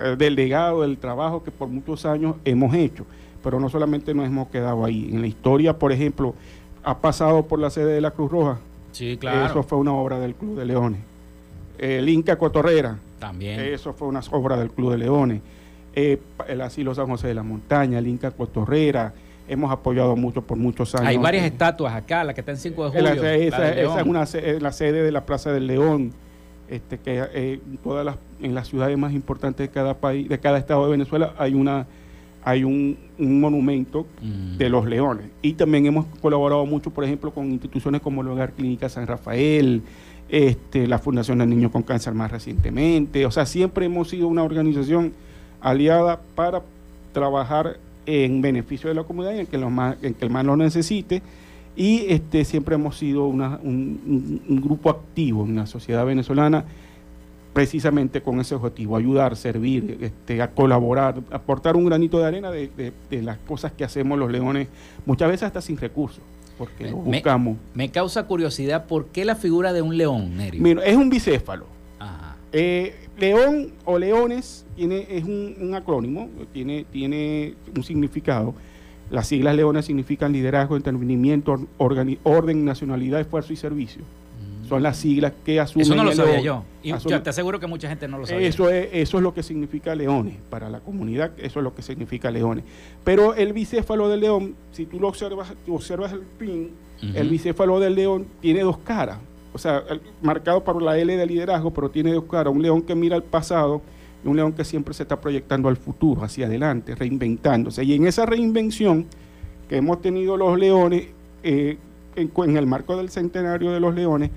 eh, 0.00 0.16
del 0.16 0.34
legado, 0.34 0.80
del 0.82 0.96
trabajo 0.96 1.44
que 1.44 1.50
por 1.50 1.68
muchos 1.68 2.06
años 2.06 2.36
hemos 2.46 2.74
hecho, 2.74 3.04
pero 3.44 3.60
no 3.60 3.68
solamente 3.68 4.14
nos 4.14 4.26
hemos 4.26 4.48
quedado 4.48 4.86
ahí. 4.86 5.10
En 5.12 5.20
la 5.20 5.26
historia, 5.26 5.78
por 5.78 5.92
ejemplo, 5.92 6.34
ha 6.82 6.98
pasado 6.98 7.44
por 7.44 7.58
la 7.58 7.68
sede 7.68 7.92
de 7.92 8.00
la 8.00 8.12
Cruz 8.12 8.30
Roja. 8.32 8.58
Sí, 8.92 9.18
claro. 9.18 9.46
Eso 9.46 9.62
fue 9.62 9.78
una 9.78 9.92
obra 9.92 10.18
del 10.18 10.34
Club 10.34 10.56
de 10.56 10.64
Leones. 10.64 11.00
El 11.82 12.08
Inca 12.08 12.36
Cotorrera. 12.36 12.98
También. 13.18 13.60
Eso 13.60 13.92
fue 13.92 14.08
una 14.08 14.20
obra 14.30 14.56
del 14.56 14.70
Club 14.70 14.92
de 14.92 14.98
Leones. 14.98 15.40
Eh, 15.94 16.18
el 16.48 16.60
Asilo 16.60 16.94
San 16.94 17.06
José 17.08 17.28
de 17.28 17.34
la 17.34 17.42
Montaña, 17.42 17.98
el 17.98 18.06
Inca 18.06 18.30
Cotorrera 18.30 19.12
hemos 19.48 19.70
apoyado 19.70 20.16
mucho 20.16 20.42
por 20.42 20.56
muchos 20.56 20.94
años. 20.94 21.08
Hay 21.08 21.16
varias 21.16 21.44
estatuas 21.44 21.94
acá, 21.94 22.24
la 22.24 22.34
que 22.34 22.40
está 22.40 22.52
en 22.52 22.58
5 22.58 22.84
de 22.84 22.90
julio. 22.90 23.24
esa, 23.24 23.72
es 23.72 24.06
una, 24.06 24.24
la 24.60 24.72
sede 24.72 25.02
de 25.02 25.12
la 25.12 25.26
Plaza 25.26 25.52
del 25.52 25.66
León, 25.66 26.12
este, 26.68 26.98
que 26.98 27.24
eh, 27.34 27.60
todas 27.82 28.04
las, 28.04 28.16
en 28.40 28.54
las 28.54 28.68
ciudades 28.68 28.96
más 28.96 29.12
importantes 29.12 29.66
de 29.66 29.72
cada 29.72 29.94
país, 29.94 30.28
de 30.28 30.38
cada 30.38 30.58
estado 30.58 30.84
de 30.84 30.92
Venezuela, 30.92 31.34
hay 31.36 31.54
una 31.54 31.86
hay 32.44 32.64
un, 32.64 32.96
monumento 33.18 34.06
mm. 34.20 34.56
de 34.56 34.68
los 34.68 34.86
leones. 34.86 35.26
Y 35.42 35.54
también 35.54 35.86
hemos 35.86 36.06
colaborado 36.20 36.66
mucho, 36.66 36.90
por 36.90 37.04
ejemplo, 37.04 37.32
con 37.32 37.50
instituciones 37.50 38.00
como 38.00 38.22
el 38.22 38.28
Hogar 38.28 38.52
Clínica 38.52 38.88
San 38.88 39.06
Rafael, 39.06 39.82
este, 40.28 40.86
la 40.86 40.98
Fundación 40.98 41.38
de 41.38 41.46
Niños 41.46 41.70
con 41.70 41.82
Cáncer 41.82 42.14
más 42.14 42.30
recientemente. 42.30 43.26
O 43.26 43.30
sea, 43.30 43.46
siempre 43.46 43.86
hemos 43.86 44.08
sido 44.08 44.28
una 44.28 44.42
organización 44.42 45.12
aliada 45.60 46.20
para 46.34 46.62
trabajar 47.12 47.78
en 48.06 48.42
beneficio 48.42 48.88
de 48.88 48.94
la 48.94 49.04
comunidad 49.04 49.34
y 49.34 49.40
en 49.40 49.46
que, 49.46 49.58
los 49.58 49.70
más, 49.70 49.96
en 50.02 50.14
que 50.14 50.24
el 50.24 50.30
más 50.30 50.44
lo 50.44 50.56
necesite. 50.56 51.22
Y 51.76 52.06
este, 52.08 52.44
siempre 52.44 52.74
hemos 52.74 52.98
sido 52.98 53.26
una, 53.26 53.58
un, 53.62 54.60
grupo 54.62 54.90
activo 54.90 55.44
en 55.44 55.56
la 55.56 55.66
sociedad 55.66 56.04
venezolana 56.04 56.64
precisamente 57.52 58.22
con 58.22 58.40
ese 58.40 58.54
objetivo, 58.54 58.96
ayudar, 58.96 59.36
servir, 59.36 59.98
este, 60.00 60.40
a 60.40 60.50
colaborar, 60.50 61.20
aportar 61.30 61.76
un 61.76 61.84
granito 61.84 62.18
de 62.18 62.24
arena 62.24 62.50
de, 62.50 62.92
de, 63.10 63.22
las 63.22 63.38
cosas 63.38 63.72
que 63.72 63.84
hacemos 63.84 64.18
los 64.18 64.30
leones, 64.30 64.68
muchas 65.04 65.28
veces 65.28 65.44
hasta 65.44 65.60
sin 65.60 65.76
recursos, 65.76 66.22
porque 66.56 66.90
lo 66.90 66.96
buscamos. 66.98 67.56
Me, 67.74 67.90
causa 67.90 68.26
curiosidad, 68.26 68.86
¿por 68.86 69.06
qué 69.06 69.24
la 69.24 69.36
figura 69.36 69.72
de 69.72 69.82
un 69.82 69.96
león, 69.96 70.36
Nerio? 70.36 70.62
Mira, 70.62 70.84
es 70.84 70.96
un 70.96 71.10
bicéfalo. 71.10 71.66
Eh, 72.54 72.94
león 73.16 73.72
o 73.86 73.98
leones 73.98 74.66
tiene, 74.76 75.06
es 75.08 75.24
un, 75.24 75.72
acrónimo, 75.74 76.28
tiene, 76.52 76.84
tiene 76.90 77.54
un 77.74 77.82
significado. 77.82 78.54
Las 79.10 79.28
siglas 79.28 79.56
leones 79.56 79.86
significan 79.86 80.32
liderazgo, 80.32 80.76
entendimiento, 80.76 81.66
orden, 81.78 82.64
nacionalidad, 82.64 83.20
esfuerzo 83.20 83.52
y 83.52 83.56
servicio. 83.56 84.02
Son 84.68 84.82
las 84.82 84.96
siglas 84.96 85.32
que 85.44 85.60
asumen. 85.60 85.86
Eso 85.86 85.94
no 85.94 86.04
lo 86.04 86.12
sabía 86.12 86.40
yo. 86.40 86.64
Y 86.82 86.92
te 86.92 87.30
aseguro 87.30 87.58
que 87.58 87.66
mucha 87.66 87.88
gente 87.88 88.08
no 88.08 88.18
lo 88.18 88.26
sabía. 88.26 88.46
Eso 88.46 88.70
es, 88.70 88.88
eso 88.92 89.16
es 89.16 89.22
lo 89.22 89.34
que 89.34 89.42
significa 89.42 89.94
leones. 89.94 90.36
Para 90.50 90.70
la 90.70 90.80
comunidad, 90.80 91.32
eso 91.38 91.60
es 91.60 91.64
lo 91.64 91.74
que 91.74 91.82
significa 91.82 92.30
leones. 92.30 92.64
Pero 93.04 93.34
el 93.34 93.52
bicéfalo 93.52 94.08
del 94.08 94.20
león, 94.20 94.54
si 94.72 94.86
tú 94.86 95.00
lo 95.00 95.08
observas, 95.08 95.52
observas 95.68 96.12
el 96.12 96.20
pin, 96.20 96.70
el 97.14 97.28
bicéfalo 97.28 97.80
del 97.80 97.96
león 97.96 98.26
tiene 98.40 98.60
dos 98.60 98.78
caras 98.78 99.18
o 99.52 99.58
sea, 99.58 99.82
marcado 100.22 100.64
por 100.64 100.80
la 100.82 100.98
L 100.98 101.14
de 101.14 101.26
liderazgo, 101.26 101.70
pero 101.72 101.90
tiene 101.90 102.12
dos 102.12 102.24
caras, 102.24 102.52
un 102.52 102.62
león 102.62 102.82
que 102.82 102.94
mira 102.94 103.16
al 103.16 103.22
pasado 103.22 103.82
y 104.24 104.28
un 104.28 104.36
león 104.36 104.52
que 104.52 104.64
siempre 104.64 104.94
se 104.94 105.02
está 105.02 105.20
proyectando 105.20 105.68
al 105.68 105.76
futuro, 105.76 106.24
hacia 106.24 106.46
adelante, 106.46 106.94
reinventándose. 106.94 107.84
Y 107.84 107.94
en 107.94 108.06
esa 108.06 108.24
reinvención 108.24 109.06
que 109.68 109.76
hemos 109.76 110.00
tenido 110.00 110.36
los 110.36 110.58
leones, 110.58 111.08
eh, 111.42 111.76
en, 112.16 112.56
el 112.56 112.66
marco 112.66 112.96
del 112.96 113.10
centenario 113.10 113.72
de 113.72 113.80
los 113.80 113.94
leones, 113.94 114.30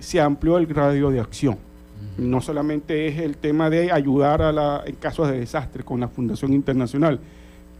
se 0.00 0.20
amplió 0.20 0.58
el 0.58 0.68
radio 0.68 1.10
de 1.10 1.20
acción. 1.20 1.58
No 2.18 2.40
solamente 2.40 3.08
es 3.08 3.18
el 3.18 3.36
tema 3.36 3.68
de 3.70 3.92
ayudar 3.92 4.42
a 4.42 4.52
la, 4.52 4.82
en 4.86 4.94
casos 4.96 5.28
de 5.28 5.40
desastre 5.40 5.84
con 5.84 6.00
la 6.00 6.08
Fundación 6.08 6.52
Internacional, 6.52 7.20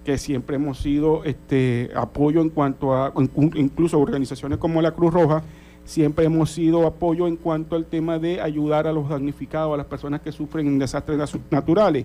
que 0.04 0.18
siempre 0.18 0.56
hemos 0.56 0.78
sido 0.78 1.24
este, 1.24 1.90
apoyo 1.94 2.40
en 2.40 2.50
cuanto 2.50 2.94
a 2.94 3.12
incluso 3.54 3.98
organizaciones 3.98 4.58
como 4.58 4.80
la 4.80 4.92
Cruz 4.92 5.12
Roja, 5.12 5.42
siempre 5.84 6.26
hemos 6.26 6.50
sido 6.50 6.86
apoyo 6.86 7.26
en 7.26 7.36
cuanto 7.36 7.76
al 7.76 7.86
tema 7.86 8.18
de 8.18 8.40
ayudar 8.40 8.86
a 8.86 8.92
los 8.92 9.08
damnificados, 9.08 9.72
a 9.72 9.76
las 9.76 9.86
personas 9.86 10.20
que 10.20 10.32
sufren 10.32 10.78
desastres 10.78 11.18
naturales. 11.50 12.04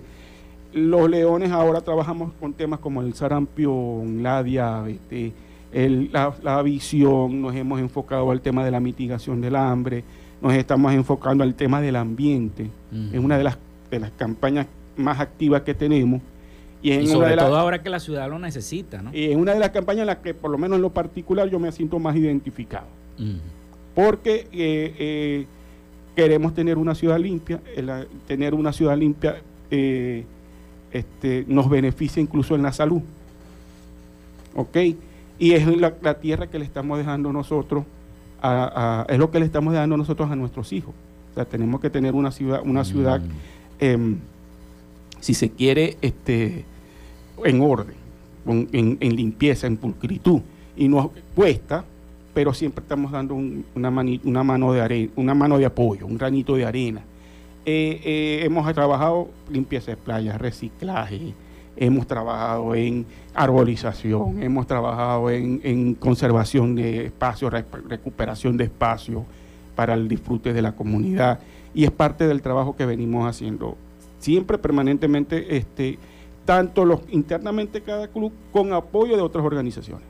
Los 0.72 1.10
leones 1.10 1.50
ahora 1.50 1.82
trabajamos 1.82 2.32
con 2.40 2.54
temas 2.54 2.80
como 2.80 3.02
el 3.02 3.12
sarampión, 3.14 4.22
la 4.22 4.42
diabetes, 4.42 5.32
la, 5.72 6.62
visión, 6.62 7.40
nos 7.40 7.54
hemos 7.54 7.80
enfocado 7.80 8.30
al 8.30 8.40
tema 8.40 8.64
de 8.64 8.70
la 8.70 8.80
mitigación 8.80 9.40
del 9.40 9.56
hambre, 9.56 10.04
nos 10.40 10.52
estamos 10.54 10.92
enfocando 10.92 11.44
al 11.44 11.54
tema 11.54 11.80
del 11.80 11.96
ambiente. 11.96 12.68
Es 13.12 13.18
una 13.18 13.38
de 13.38 13.44
las, 13.44 13.58
de 13.90 14.00
las 14.00 14.10
campañas 14.12 14.66
más 14.96 15.20
activas 15.20 15.62
que 15.62 15.74
tenemos. 15.74 16.20
Y, 16.82 17.06
sobre 17.06 17.36
todo 17.36 17.56
ahora 17.56 17.80
que 17.80 17.88
la 17.88 18.00
ciudad 18.00 18.28
lo 18.28 18.38
necesita, 18.38 19.02
¿no? 19.02 19.14
Y 19.14 19.26
es 19.26 19.36
una 19.36 19.54
de 19.54 19.60
las 19.60 19.70
campañas 19.70 20.00
en 20.00 20.06
las 20.08 20.16
que, 20.16 20.34
por 20.34 20.50
lo 20.50 20.58
menos 20.58 20.76
en 20.76 20.82
lo 20.82 20.90
particular, 20.90 21.48
yo 21.48 21.58
me 21.58 21.70
siento 21.70 21.98
más 21.98 22.16
identificado. 22.16 22.86
Porque 23.94 24.48
eh, 24.52 24.94
eh, 24.98 25.46
queremos 26.16 26.54
tener 26.54 26.76
una 26.78 26.94
ciudad 26.94 27.18
limpia, 27.18 27.60
tener 28.26 28.54
una 28.54 28.72
ciudad 28.72 28.96
limpia 28.96 29.36
eh, 29.70 30.24
este, 30.92 31.44
nos 31.48 31.70
beneficia 31.70 32.20
incluso 32.20 32.54
en 32.54 32.62
la 32.62 32.72
salud. 32.72 33.00
¿Ok? 34.54 34.76
Y 35.42 35.54
es 35.54 35.66
la, 35.66 36.20
tierra 36.20 36.46
que 36.46 36.60
le 36.60 36.64
estamos 36.64 36.98
dejando 36.98 37.32
nosotros, 37.32 37.82
es 39.08 39.18
lo 39.18 39.32
que 39.32 39.40
le 39.40 39.44
estamos 39.44 39.72
dejando 39.72 39.96
nosotros 39.96 40.30
a 40.30 40.36
nuestros 40.36 40.72
hijos. 40.72 40.94
O 41.32 41.34
sea, 41.34 41.44
tenemos 41.44 41.80
que 41.80 41.90
tener 41.90 42.14
una 42.14 42.30
ciudad, 42.30 42.62
una 42.64 42.84
ciudad 42.84 43.18
mm. 43.18 43.24
em, 43.80 44.18
si 45.18 45.34
se 45.34 45.50
quiere, 45.50 45.96
este, 46.00 46.64
en 47.44 47.60
orden, 47.60 47.96
en, 48.46 49.16
limpieza, 49.16 49.66
en 49.66 49.78
pulcritud. 49.78 50.42
Y 50.76 50.86
nos 50.86 51.08
cuesta, 51.34 51.84
pero 52.34 52.54
siempre 52.54 52.82
estamos 52.82 53.10
dando 53.10 53.34
una, 53.34 53.88
una, 54.22 54.44
mano 54.44 54.72
de 54.72 54.80
arena, 54.80 55.10
una 55.16 55.34
mano 55.34 55.58
de 55.58 55.66
apoyo, 55.66 56.06
un 56.06 56.18
granito 56.18 56.54
de 56.54 56.66
arena. 56.66 57.02
Eh, 57.66 58.00
eh, 58.04 58.40
hemos 58.44 58.72
trabajado 58.72 59.28
limpieza 59.50 59.90
de 59.90 59.96
playas, 59.96 60.40
reciclaje, 60.40 61.34
hemos 61.76 62.06
trabajado 62.06 62.74
en 62.74 63.06
arbolización, 63.34 64.42
hemos 64.42 64.66
trabajado 64.66 65.30
en, 65.30 65.94
conservación 65.94 66.74
de 66.74 67.06
espacios, 67.06 67.52
recuperación 67.88 68.56
de 68.56 68.64
espacios 68.64 69.22
para 69.74 69.94
el 69.94 70.08
disfrute 70.08 70.52
de 70.52 70.62
la 70.62 70.72
comunidad 70.72 71.40
y 71.74 71.84
es 71.84 71.90
parte 71.90 72.26
del 72.26 72.42
trabajo 72.42 72.76
que 72.76 72.84
venimos 72.86 73.26
haciendo 73.26 73.76
siempre 74.18 74.58
permanentemente 74.58 75.56
este 75.56 75.98
tanto 76.44 76.84
los 76.84 77.00
internamente 77.10 77.82
cada 77.82 78.08
club 78.08 78.32
con 78.50 78.72
apoyo 78.72 79.16
de 79.16 79.22
otras 79.22 79.44
organizaciones. 79.44 80.06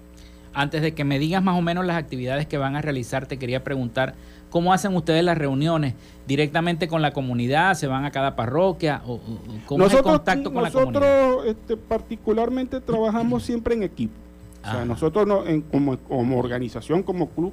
Antes 0.55 0.83
de 0.83 0.93
que 0.93 1.05
me 1.05 1.19
digas 1.19 1.43
más 1.43 1.59
o 1.59 1.63
menos 1.63 1.87
las 1.87 1.97
actividades 1.97 2.47
que 2.47 2.59
van 2.59 2.77
a 2.77 2.83
realizar, 2.83 3.27
te 3.27 3.39
quería 3.39 3.65
preguntar 3.65 4.15
cómo 4.53 4.73
hacen 4.73 4.95
ustedes 4.95 5.25
las 5.25 5.37
reuniones 5.37 5.95
directamente 6.29 6.87
con 6.87 7.03
la 7.03 7.13
comunidad, 7.13 7.75
se 7.75 7.87
van 7.89 8.05
a 8.05 8.13
cada 8.13 8.37
parroquia 8.37 9.03
o, 9.07 9.19
cómo 9.67 9.87
es 9.87 9.95
el 9.95 10.03
contacto 10.03 10.53
con 10.53 10.63
la 10.63 10.71
comunidad. 10.71 11.01
Nosotros 11.01 11.47
este, 11.47 11.77
particularmente 11.77 12.81
trabajamos 12.81 13.43
siempre 13.47 13.75
en 13.75 13.83
equipo. 13.83 14.15
O 14.63 14.71
sea, 14.71 14.85
nosotros 14.85 15.27
no, 15.27 15.43
como, 15.73 15.99
como 15.99 16.39
organización, 16.39 17.03
como 17.03 17.31
club, 17.31 17.53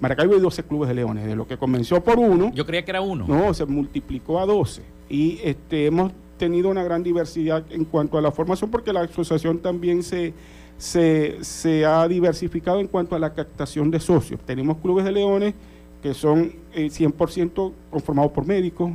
Maracaibo 0.00 0.34
hay 0.34 0.40
12 0.40 0.64
clubes 0.64 0.88
de 0.88 0.94
leones, 0.96 1.24
de 1.24 1.36
lo 1.36 1.46
que 1.46 1.56
comenzó 1.56 2.02
por 2.02 2.18
uno. 2.18 2.52
Yo 2.52 2.66
creía 2.66 2.84
que 2.84 2.90
era 2.90 3.00
uno. 3.00 3.24
No, 3.26 3.54
se 3.54 3.64
multiplicó 3.64 4.40
a 4.40 4.44
12. 4.44 4.82
Y 5.08 5.38
este, 5.42 5.86
hemos 5.86 6.12
tenido 6.36 6.68
una 6.68 6.82
gran 6.82 7.02
diversidad 7.02 7.64
en 7.70 7.84
cuanto 7.84 8.18
a 8.18 8.20
la 8.20 8.30
formación, 8.30 8.70
porque 8.70 8.92
la 8.92 9.02
asociación 9.02 9.60
también 9.60 10.02
se, 10.02 10.34
se, 10.76 11.86
ha 11.86 12.06
diversificado 12.08 12.80
en 12.80 12.88
cuanto 12.88 13.14
a 13.14 13.18
la 13.18 13.32
captación 13.32 13.90
de 13.90 14.00
socios. 14.00 14.40
Tenemos 14.44 14.76
clubes 14.78 15.04
de 15.04 15.12
leones 15.12 15.54
que 16.04 16.12
son 16.12 16.52
100% 16.74 17.70
eh, 17.70 17.72
conformados 17.90 18.30
por 18.32 18.46
médicos, 18.46 18.92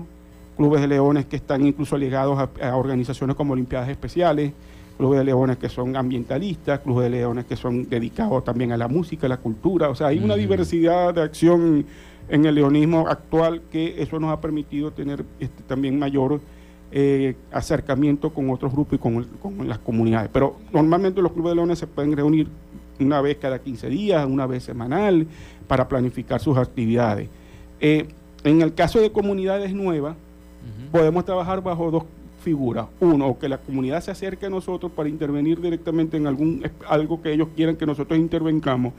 clubes 0.55 0.79
de 0.79 0.87
leones 0.87 1.25
que 1.25 1.37
están 1.37 1.65
incluso 1.65 1.97
ligados 1.97 2.37
a, 2.61 2.75
organizaciones 2.75 3.35
como 3.35 3.53
Olimpiadas 3.53 3.89
Especiales, 3.89 4.53
clubes 4.95 5.17
de 5.17 5.25
leones 5.25 5.57
que 5.57 5.69
son 5.69 5.97
ambientalistas, 5.97 6.81
clubes 6.81 7.05
de 7.05 7.17
leones 7.17 7.45
que 7.45 7.55
son 7.55 7.89
dedicados 7.89 8.43
también 8.43 8.73
a 8.73 8.77
la 8.77 8.87
música, 8.87 9.25
a 9.25 9.29
la 9.29 9.37
cultura. 9.37 9.89
O 9.89 9.95
sea, 9.95 10.05
hay 10.05 10.19
una 10.19 10.35
diversidad 10.35 11.11
de 11.15 11.23
acción 11.23 11.83
en 12.29 12.45
el 12.45 12.53
leonismo 12.53 13.07
actual 13.07 13.63
que 13.71 13.99
eso 14.03 14.19
nos 14.19 14.31
ha 14.31 14.39
permitido 14.39 14.91
tener 14.91 15.25
este, 15.39 15.63
también 15.63 15.97
mayor 15.97 16.39
eh, 16.91 17.35
acercamiento 17.51 18.29
con 18.29 18.51
otros 18.51 18.71
grupos 18.71 18.93
y 18.93 18.97
con, 18.99 19.67
las 19.67 19.79
comunidades. 19.79 20.29
Pero 20.31 20.57
normalmente 20.71 21.23
los 21.23 21.31
clubes 21.31 21.53
de 21.53 21.55
leones 21.55 21.79
se 21.79 21.87
pueden 21.87 22.15
reunir 22.15 22.49
una 22.99 23.21
vez 23.21 23.37
cada 23.37 23.59
15 23.59 23.89
días, 23.89 24.25
una 24.25 24.45
vez 24.45 24.63
semanal, 24.63 25.27
para 25.67 25.87
planificar 25.87 26.39
sus 26.39 26.57
actividades. 26.57 27.29
Eh, 27.79 28.07
en 28.43 28.61
el 28.61 28.73
caso 28.73 28.99
de 28.99 29.11
comunidades 29.11 29.73
nuevas, 29.73 30.15
podemos 30.91 31.25
trabajar 31.25 31.61
bajo 31.61 31.91
dos 31.91 32.03
figuras. 32.43 32.87
Uno, 32.99 33.27
o 33.27 33.39
que 33.39 33.49
la 33.49 33.57
comunidad 33.57 34.01
se 34.01 34.11
acerque 34.11 34.45
a 34.45 34.49
nosotros 34.49 34.91
para 34.91 35.09
intervenir 35.09 35.59
directamente 35.59 36.17
en 36.17 36.27
algún 36.27 36.69
algo 36.87 37.21
que 37.21 37.33
ellos 37.33 37.49
quieran 37.55 37.75
que 37.75 37.85
nosotros 37.85 38.17
intervengamos, 38.17 38.93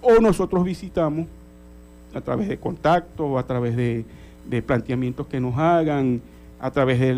o 0.00 0.20
nosotros 0.20 0.64
visitamos 0.64 1.26
a 2.14 2.20
través 2.20 2.48
de 2.48 2.58
contactos, 2.58 3.38
a 3.38 3.46
través 3.46 3.76
de 3.76 4.62
planteamientos 4.62 5.26
que 5.26 5.40
nos 5.40 5.56
hagan, 5.58 6.20
a 6.64 6.70
través 6.70 6.98
de 6.98 7.14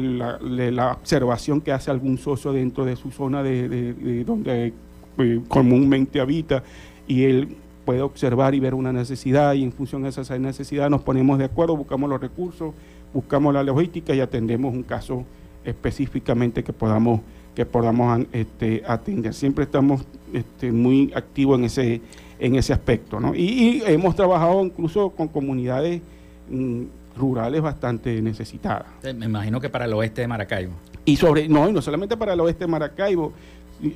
la, 0.72 0.92
observación 0.92 1.60
que 1.60 1.70
hace 1.70 1.88
algún 1.88 2.18
socio 2.18 2.52
dentro 2.52 2.84
de 2.84 2.96
su 2.96 3.12
zona 3.12 3.44
de, 3.44 4.24
donde 4.24 4.72
eh, 5.18 5.40
comúnmente 5.48 6.20
habita 6.20 6.62
y 7.06 7.24
él 7.24 7.56
puede 7.84 8.02
observar 8.02 8.54
y 8.54 8.60
ver 8.60 8.74
una 8.74 8.92
necesidad 8.92 9.54
y 9.54 9.62
en 9.62 9.72
función 9.72 10.02
de 10.02 10.08
esa 10.08 10.38
necesidad 10.38 10.90
nos 10.90 11.02
ponemos 11.02 11.38
de 11.38 11.44
acuerdo, 11.44 11.76
buscamos 11.76 12.10
los 12.10 12.20
recursos, 12.20 12.74
buscamos 13.14 13.54
la 13.54 13.62
logística 13.62 14.14
y 14.14 14.20
atendemos 14.20 14.74
un 14.74 14.82
caso 14.82 15.24
específicamente 15.64 16.62
que 16.62 16.72
podamos 16.72 17.20
que 17.54 17.64
podamos 17.64 18.26
este, 18.32 18.82
atender. 18.86 19.32
Siempre 19.32 19.64
estamos 19.64 20.02
este, 20.34 20.70
muy 20.70 21.10
activos 21.14 21.58
en 21.58 21.64
ese 21.64 22.00
en 22.38 22.54
ese 22.56 22.72
aspecto, 22.72 23.18
¿no? 23.18 23.34
Y, 23.34 23.82
hemos 23.86 24.14
trabajado 24.14 24.62
incluso 24.62 25.10
con 25.10 25.28
comunidades 25.28 26.02
mm, 26.50 26.82
rurales 27.16 27.62
bastante 27.62 28.20
necesitadas. 28.20 28.86
Me 29.02 29.26
imagino 29.26 29.60
que 29.60 29.70
para 29.70 29.86
el 29.86 29.92
oeste 29.94 30.20
de 30.20 30.28
Maracaibo. 30.28 30.72
Y 31.04 31.16
sobre, 31.16 31.48
no, 31.48 31.68
y 31.68 31.72
no 31.72 31.80
solamente 31.80 32.16
para 32.16 32.34
el 32.34 32.40
oeste 32.40 32.64
de 32.64 32.70
Maracaibo, 32.70 33.32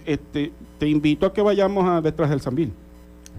este, 0.06 0.52
te 0.78 0.88
invito 0.88 1.26
a 1.26 1.32
que 1.32 1.42
vayamos 1.42 1.88
a 1.88 2.00
detrás 2.00 2.30
del 2.30 2.40
Sambil. 2.40 2.72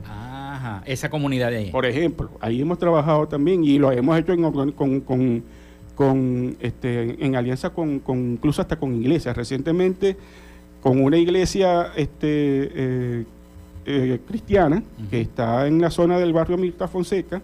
Ajá, 0.06 0.84
esa 0.86 1.10
comunidad 1.10 1.50
de 1.52 1.58
ahí. 1.58 1.72
Por 1.72 1.86
ejemplo, 1.86 2.30
ahí 2.40 2.62
hemos 2.62 2.78
trabajado 2.80 3.28
también 3.28 3.64
y 3.64 3.78
lo 3.78 3.92
hemos 3.92 4.18
hecho 4.18 4.34
en, 4.34 4.72
con, 4.72 5.02
con, 5.02 5.44
con 5.96 6.58
este, 6.60 7.24
en 7.24 7.36
alianza 7.36 7.72
con, 7.72 8.00
con, 8.00 8.34
incluso 8.34 8.62
hasta 8.62 8.78
con 8.78 8.96
iglesias. 8.96 9.36
Recientemente, 9.36 10.18
con 10.82 11.02
una 11.02 11.18
iglesia 11.18 11.92
este, 11.96 12.28
eh, 12.30 13.26
eh, 13.86 14.20
cristiana 14.28 14.84
que 15.10 15.22
está 15.22 15.68
en 15.68 15.82
la 15.82 15.90
zona 15.90 16.20
del 16.20 16.34
barrio 16.34 16.58
Mirta 16.58 16.88
Fonseca, 16.88 17.42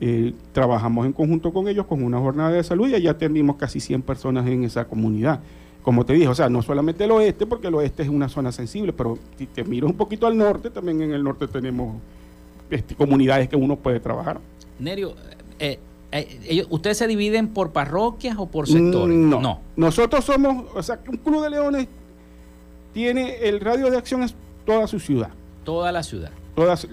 eh, 0.00 0.32
trabajamos 0.52 1.06
en 1.06 1.12
conjunto 1.12 1.52
con 1.52 1.66
ellos 1.66 1.86
con 1.86 2.04
una 2.04 2.18
jornada 2.18 2.50
de 2.50 2.62
salud 2.62 2.88
y 2.88 3.00
ya 3.02 3.10
atendimos 3.10 3.56
casi 3.56 3.80
100 3.80 4.02
personas 4.02 4.46
en 4.46 4.64
esa 4.64 4.86
comunidad. 4.86 5.40
Como 5.88 6.04
te 6.04 6.12
dije, 6.12 6.28
o 6.28 6.34
sea, 6.34 6.50
no 6.50 6.60
solamente 6.60 7.04
el 7.04 7.10
oeste, 7.12 7.46
porque 7.46 7.68
el 7.68 7.74
oeste 7.76 8.02
es 8.02 8.10
una 8.10 8.28
zona 8.28 8.52
sensible, 8.52 8.92
pero 8.92 9.18
si 9.38 9.46
te 9.46 9.64
miras 9.64 9.90
un 9.90 9.96
poquito 9.96 10.26
al 10.26 10.36
norte, 10.36 10.68
también 10.68 11.00
en 11.00 11.14
el 11.14 11.24
norte 11.24 11.48
tenemos 11.48 11.96
este, 12.68 12.94
comunidades 12.94 13.48
que 13.48 13.56
uno 13.56 13.74
puede 13.74 13.98
trabajar. 13.98 14.38
Nerio, 14.78 15.14
eh, 15.58 15.78
eh, 16.12 16.66
¿ustedes 16.68 16.98
se 16.98 17.06
dividen 17.06 17.48
por 17.48 17.72
parroquias 17.72 18.36
o 18.38 18.44
por 18.44 18.68
sectores? 18.68 19.16
No, 19.16 19.40
no. 19.40 19.60
Nosotros 19.76 20.26
somos, 20.26 20.66
o 20.74 20.82
sea, 20.82 21.00
un 21.08 21.16
club 21.16 21.42
de 21.42 21.48
leones 21.48 21.88
tiene 22.92 23.48
el 23.48 23.58
radio 23.58 23.90
de 23.90 23.96
acción 23.96 24.22
es 24.22 24.34
toda 24.66 24.86
su 24.88 25.00
ciudad. 25.00 25.30
Toda 25.64 25.90
la 25.90 26.02
ciudad. 26.02 26.32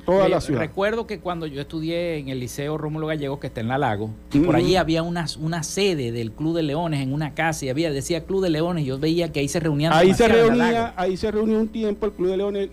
Toda, 0.05 0.29
la 0.29 0.41
ciudad. 0.41 0.59
Recuerdo 0.59 1.07
que 1.07 1.19
cuando 1.19 1.47
yo 1.47 1.61
estudié 1.61 2.17
en 2.17 2.29
el 2.29 2.39
Liceo 2.39 2.77
Rómulo 2.77 3.07
Gallegos, 3.07 3.39
que 3.39 3.47
está 3.47 3.61
en 3.61 3.67
La 3.67 3.77
Lago, 3.77 4.11
por 4.45 4.55
allí 4.55 4.75
había 4.75 5.01
una, 5.01 5.25
una 5.39 5.63
sede 5.63 6.11
del 6.11 6.31
Club 6.31 6.55
de 6.55 6.63
Leones 6.63 7.01
en 7.01 7.13
una 7.13 7.33
casa 7.33 7.65
y 7.65 7.69
había, 7.69 7.91
decía 7.91 8.25
Club 8.25 8.43
de 8.43 8.51
Leones, 8.51 8.83
y 8.83 8.87
yo 8.87 8.99
veía 8.99 9.31
que 9.31 9.39
ahí 9.39 9.47
se 9.47 9.59
reunían. 9.59 9.91
Ahí 9.93 10.13
se 10.13 10.27
reunía, 10.27 10.93
ahí 10.95 11.17
se 11.17 11.31
reunió 11.31 11.59
un 11.59 11.67
tiempo 11.67 12.05
el 12.05 12.11
Club 12.11 12.29
de 12.29 12.37
Leones 12.37 12.69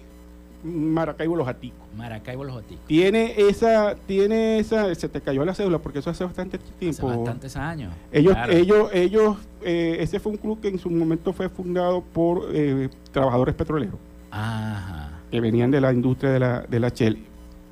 Maracaibo 0.63 1.35
Los 1.35 1.49
Aticos. 1.49 1.81
Maracaibo 1.97 2.45
Los 2.45 2.57
Aticos. 2.57 2.87
Tiene 2.87 3.35
esa, 3.37 3.95
tiene 4.07 4.59
esa, 4.59 4.95
se 4.95 5.09
te 5.09 5.21
cayó 5.21 5.45
la 5.45 5.55
cédula 5.55 5.79
porque 5.79 6.01
eso 6.01 6.11
hace 6.11 6.25
bastante 6.25 6.59
tiempo. 6.79 7.09
Hace 7.09 7.19
bastantes 7.19 7.57
años. 7.57 7.93
Ellos, 8.13 8.37
ellos, 8.51 8.91
ellos, 8.93 9.37
eh, 9.63 9.97
ese 10.01 10.21
fue 10.21 10.33
un 10.33 10.39
club 10.39 10.61
que 10.61 10.69
en 10.69 10.79
su 10.79 10.91
momento 10.91 11.33
fue 11.33 11.49
fundado 11.49 12.03
por 12.03 12.49
eh, 12.53 12.89
trabajadores 13.13 13.55
petroleros. 13.55 13.97
Ajá 14.31 15.02
que 15.33 15.41
venían 15.41 15.71
de 15.71 15.81
la 15.81 15.93
industria 15.93 16.31
de 16.31 16.39
la, 16.39 16.61
de 16.61 16.79
la 16.79 16.91
Shell. 16.91 17.19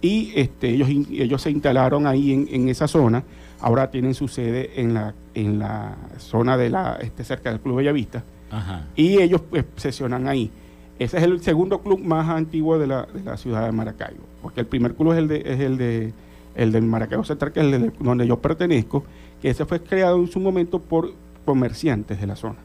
Y 0.01 0.33
este, 0.35 0.71
ellos, 0.71 0.89
ellos 0.89 1.43
se 1.43 1.51
instalaron 1.51 2.07
ahí 2.07 2.33
en, 2.33 2.49
en, 2.51 2.69
esa 2.71 2.89
zona. 2.89 3.23
Ahora 3.61 3.91
tienen 3.91 4.15
su 4.15 4.29
sede 4.29 4.81
en 4.81 4.95
la, 4.95 5.15
en 5.35 5.59
la 5.59 5.95
zona 6.17 6.57
de 6.57 6.71
la, 6.71 6.99
este, 7.03 7.23
cerca 7.23 7.51
del 7.51 7.61
Club 7.61 7.77
Bellavista. 7.77 8.25
Ajá. 8.51 8.87
Y 8.97 9.21
ellos 9.21 9.43
pues, 9.43 9.67
sesionan 9.77 10.27
ahí. 10.27 10.51
Ese 10.99 11.19
es 11.19 11.23
el 11.23 11.41
segundo 11.43 11.81
club 11.81 12.01
más 12.01 12.31
antiguo 12.31 12.79
de 12.79 12.87
la, 12.87 13.03
de 13.03 13.23
la 13.23 13.37
ciudad 13.37 13.67
de 13.67 13.73
Maracaibo. 13.73 14.25
Porque 14.41 14.61
el 14.61 14.67
primer 14.67 14.95
club 14.95 15.13
es 15.13 15.19
el 15.19 15.29
de, 15.29 15.43
es 15.45 15.61
el 15.61 15.77
de 15.77 16.13
el 16.55 16.73
del 16.73 16.83
Maracaibo 16.83 17.25
Central, 17.25 17.53
que 17.53 17.61
es 17.61 17.67
el 17.67 17.93
donde 18.01 18.27
yo 18.27 18.39
pertenezco, 18.39 19.05
que 19.41 19.51
ese 19.51 19.65
fue 19.67 19.81
creado 19.81 20.17
en 20.17 20.29
su 20.29 20.41
momento 20.41 20.81
por 20.81 21.13
comerciantes 21.45 22.21
de 22.21 22.27
la 22.27 22.37
zona. 22.37 22.59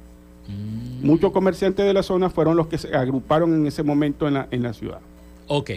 Muchos 1.06 1.32
comerciantes 1.32 1.86
de 1.86 1.94
la 1.94 2.02
zona 2.02 2.30
fueron 2.30 2.58
los 2.58 2.68
que 2.68 2.78
se 2.78 2.96
agruparon 2.96 3.54
en 3.54 3.68
ese 3.68 3.84
momento 3.84 4.28
en 4.28 4.34
la, 4.34 4.48
en 4.50 4.63
la 4.63 4.74
ciudad. 4.74 5.00
Ok. 5.48 5.72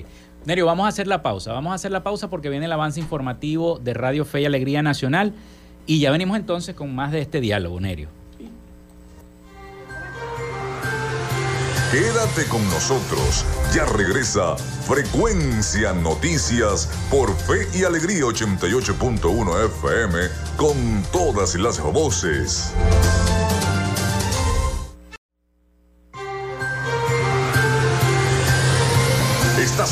Nerio, 0.47 0.65
vamos 0.65 0.87
a 0.87 0.89
hacer 0.89 1.07
la 1.07 1.23
pausa. 1.23 1.53
Vamos 1.53 1.73
a 1.73 1.75
hacer 1.75 1.91
la 1.91 2.03
pausa 2.03 2.31
porque 2.31 2.49
viene 2.49 2.65
el 2.65 2.73
avance 2.73 2.99
informativo 2.99 3.79
de 3.79 3.93
Radio 3.93 4.25
Fe 4.25 4.41
y 4.41 4.45
Alegría 4.47 4.83
Nacional 4.83 5.35
y 5.87 6.01
ya 6.01 6.11
venimos 6.11 6.39
entonces 6.39 6.75
con 6.75 6.95
más 6.95 7.13
de 7.13 7.21
este 7.21 7.41
diálogo, 7.41 7.79
Nerio. 7.79 8.09
Quédate 11.91 12.45
con 12.51 12.63
nosotros. 12.69 13.47
Ya 13.75 13.87
regresa 13.87 14.57
Frecuencia 14.57 15.95
Noticias 15.95 16.91
por 17.11 17.35
Fe 17.35 17.67
y 17.75 17.85
Alegría 17.85 18.25
88.1 18.25 19.67
FM 19.67 20.19
con 20.57 21.03
todas 21.13 21.55
las 21.55 21.81
voces. 21.83 22.75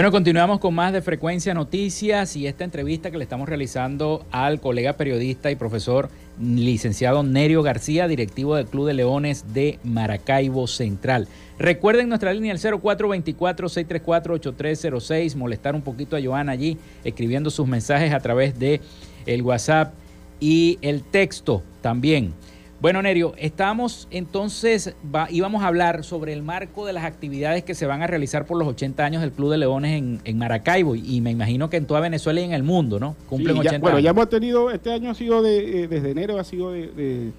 Bueno, 0.00 0.12
continuamos 0.12 0.60
con 0.60 0.74
más 0.74 0.94
de 0.94 1.02
Frecuencia 1.02 1.52
Noticias 1.52 2.34
y 2.34 2.46
esta 2.46 2.64
entrevista 2.64 3.10
que 3.10 3.18
le 3.18 3.24
estamos 3.24 3.46
realizando 3.46 4.24
al 4.30 4.58
colega 4.58 4.94
periodista 4.94 5.50
y 5.50 5.56
profesor 5.56 6.08
licenciado 6.40 7.22
Nerio 7.22 7.62
García, 7.62 8.08
directivo 8.08 8.56
del 8.56 8.64
Club 8.64 8.86
de 8.86 8.94
Leones 8.94 9.52
de 9.52 9.78
Maracaibo 9.84 10.66
Central. 10.68 11.28
Recuerden 11.58 12.08
nuestra 12.08 12.32
línea 12.32 12.50
el 12.50 12.58
0424-634-8306, 12.58 15.36
molestar 15.36 15.74
un 15.74 15.82
poquito 15.82 16.16
a 16.16 16.22
Joana 16.22 16.52
allí 16.52 16.78
escribiendo 17.04 17.50
sus 17.50 17.68
mensajes 17.68 18.14
a 18.14 18.20
través 18.20 18.58
de 18.58 18.80
el 19.26 19.42
WhatsApp 19.42 19.92
y 20.40 20.78
el 20.80 21.02
texto 21.02 21.62
también. 21.82 22.32
Bueno, 22.80 23.02
Nerio, 23.02 23.34
estamos 23.36 24.08
entonces, 24.10 24.94
íbamos 25.28 25.62
a 25.62 25.66
hablar 25.66 26.02
sobre 26.02 26.32
el 26.32 26.42
marco 26.42 26.86
de 26.86 26.94
las 26.94 27.04
actividades 27.04 27.62
que 27.62 27.74
se 27.74 27.84
van 27.84 28.00
a 28.00 28.06
realizar 28.06 28.46
por 28.46 28.56
los 28.56 28.66
80 28.68 29.04
años 29.04 29.20
del 29.20 29.32
Club 29.32 29.50
de 29.50 29.58
Leones 29.58 30.02
en, 30.24 30.38
Maracaibo 30.38 30.94
y, 30.94 31.20
me 31.20 31.30
imagino 31.30 31.68
que 31.68 31.76
en 31.76 31.84
toda 31.84 32.00
Venezuela 32.00 32.40
y 32.40 32.44
en 32.44 32.54
el 32.54 32.62
mundo, 32.62 32.98
¿no? 32.98 33.16
Cumplen 33.28 33.58
80 33.58 33.68
años. 33.68 33.82
Bueno, 33.82 33.98
ya 33.98 34.10
hemos 34.10 34.30
tenido, 34.30 34.70
este 34.70 34.94
año 34.94 35.10
ha 35.10 35.14
sido 35.14 35.42
de, 35.42 35.82
eh, 35.82 35.88
desde 35.88 36.10
enero 36.10 36.38
ha 36.38 36.44
sido 36.44 36.72
de, 36.72 37.32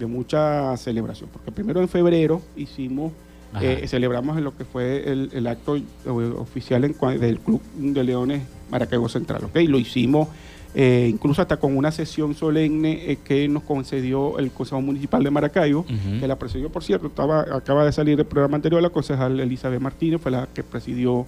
mucha 0.00 0.76
celebración, 0.76 1.30
porque 1.32 1.52
primero 1.52 1.80
en 1.80 1.88
febrero 1.88 2.42
hicimos, 2.56 3.12
eh, 3.60 3.84
celebramos 3.86 4.36
en 4.36 4.42
lo 4.42 4.56
que 4.56 4.64
fue 4.64 5.04
el, 5.08 5.46
acto 5.46 5.76
eh, 5.76 5.84
oficial 6.06 6.82
del 6.82 7.38
Club 7.38 7.62
de 7.76 8.02
Leones 8.02 8.42
Maracaibo 8.68 9.08
Central, 9.08 9.44
¿ok? 9.44 9.58
Lo 9.68 9.78
hicimos 9.78 10.26
eh, 10.74 11.06
incluso 11.10 11.42
hasta 11.42 11.58
con 11.58 11.76
una 11.76 11.92
sesión 11.92 12.34
solemne 12.34 13.10
eh, 13.10 13.18
que 13.22 13.46
nos 13.46 13.62
concedió 13.62 14.38
el 14.38 14.50
Consejo 14.50 14.80
Municipal 14.80 15.22
de 15.22 15.30
Maracaibo, 15.30 15.84
que 16.18 16.26
la 16.26 16.38
presidió, 16.38 16.70
por 16.70 16.82
cierto, 16.82 17.08
estaba, 17.08 17.40
acaba 17.54 17.84
de 17.84 17.92
salir 17.92 18.16
del 18.16 18.26
programa 18.26 18.56
anterior, 18.56 18.80
la 18.80 18.88
concejal 18.88 19.38
Elizabeth 19.38 19.80
Martínez 19.80 20.20
fue 20.20 20.30
la 20.30 20.48
que 20.52 20.62
presidió 20.62 21.26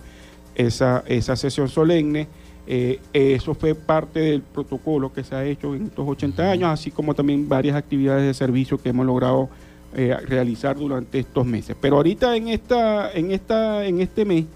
esa, 0.55 1.05
esa 1.07 1.37
sesión 1.37 1.69
solemne. 1.69 2.27
Eh, 2.67 2.99
eso 3.13 3.55
fue 3.55 3.75
parte 3.75 4.21
del 4.21 4.41
protocolo 4.41 5.13
que 5.13 5.23
se 5.23 5.35
ha 5.35 5.45
hecho 5.45 5.75
en 5.75 5.87
estos 5.87 6.09
80 6.09 6.51
años, 6.51 6.71
así 6.71 6.91
como 6.91 7.13
también 7.13 7.47
varias 7.47 7.77
actividades 7.77 8.25
de 8.25 8.33
servicio 8.33 8.79
que 8.79 8.89
hemos 8.89 9.05
logrado 9.05 9.51
realizar 10.27 10.77
durante 10.77 11.21
estos 11.21 11.47
meses. 11.47 11.77
Pero 11.81 11.97
ahorita 11.97 12.35
en 12.35 12.49
esta, 12.49 13.13
en 13.13 13.31
esta, 13.31 13.85
en 13.85 14.01
este 14.01 14.25
mes, 14.25 14.47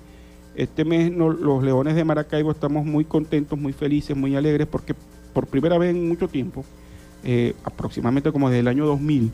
este 0.58 0.84
mes 0.84 1.12
los 1.12 1.62
Leones 1.62 1.94
de 1.94 2.04
Maracaibo 2.04 2.50
estamos 2.50 2.84
muy 2.84 3.04
contentos, 3.04 3.56
muy 3.56 3.72
felices, 3.72 4.16
muy 4.16 4.34
alegres 4.34 4.66
porque 4.66 4.92
por 5.32 5.46
primera 5.46 5.78
vez 5.78 5.90
en 5.90 6.08
mucho 6.08 6.26
tiempo, 6.26 6.64
eh, 7.22 7.54
aproximadamente 7.62 8.32
como 8.32 8.50
desde 8.50 8.60
el 8.60 8.68
año 8.68 8.84
2000, 8.84 9.30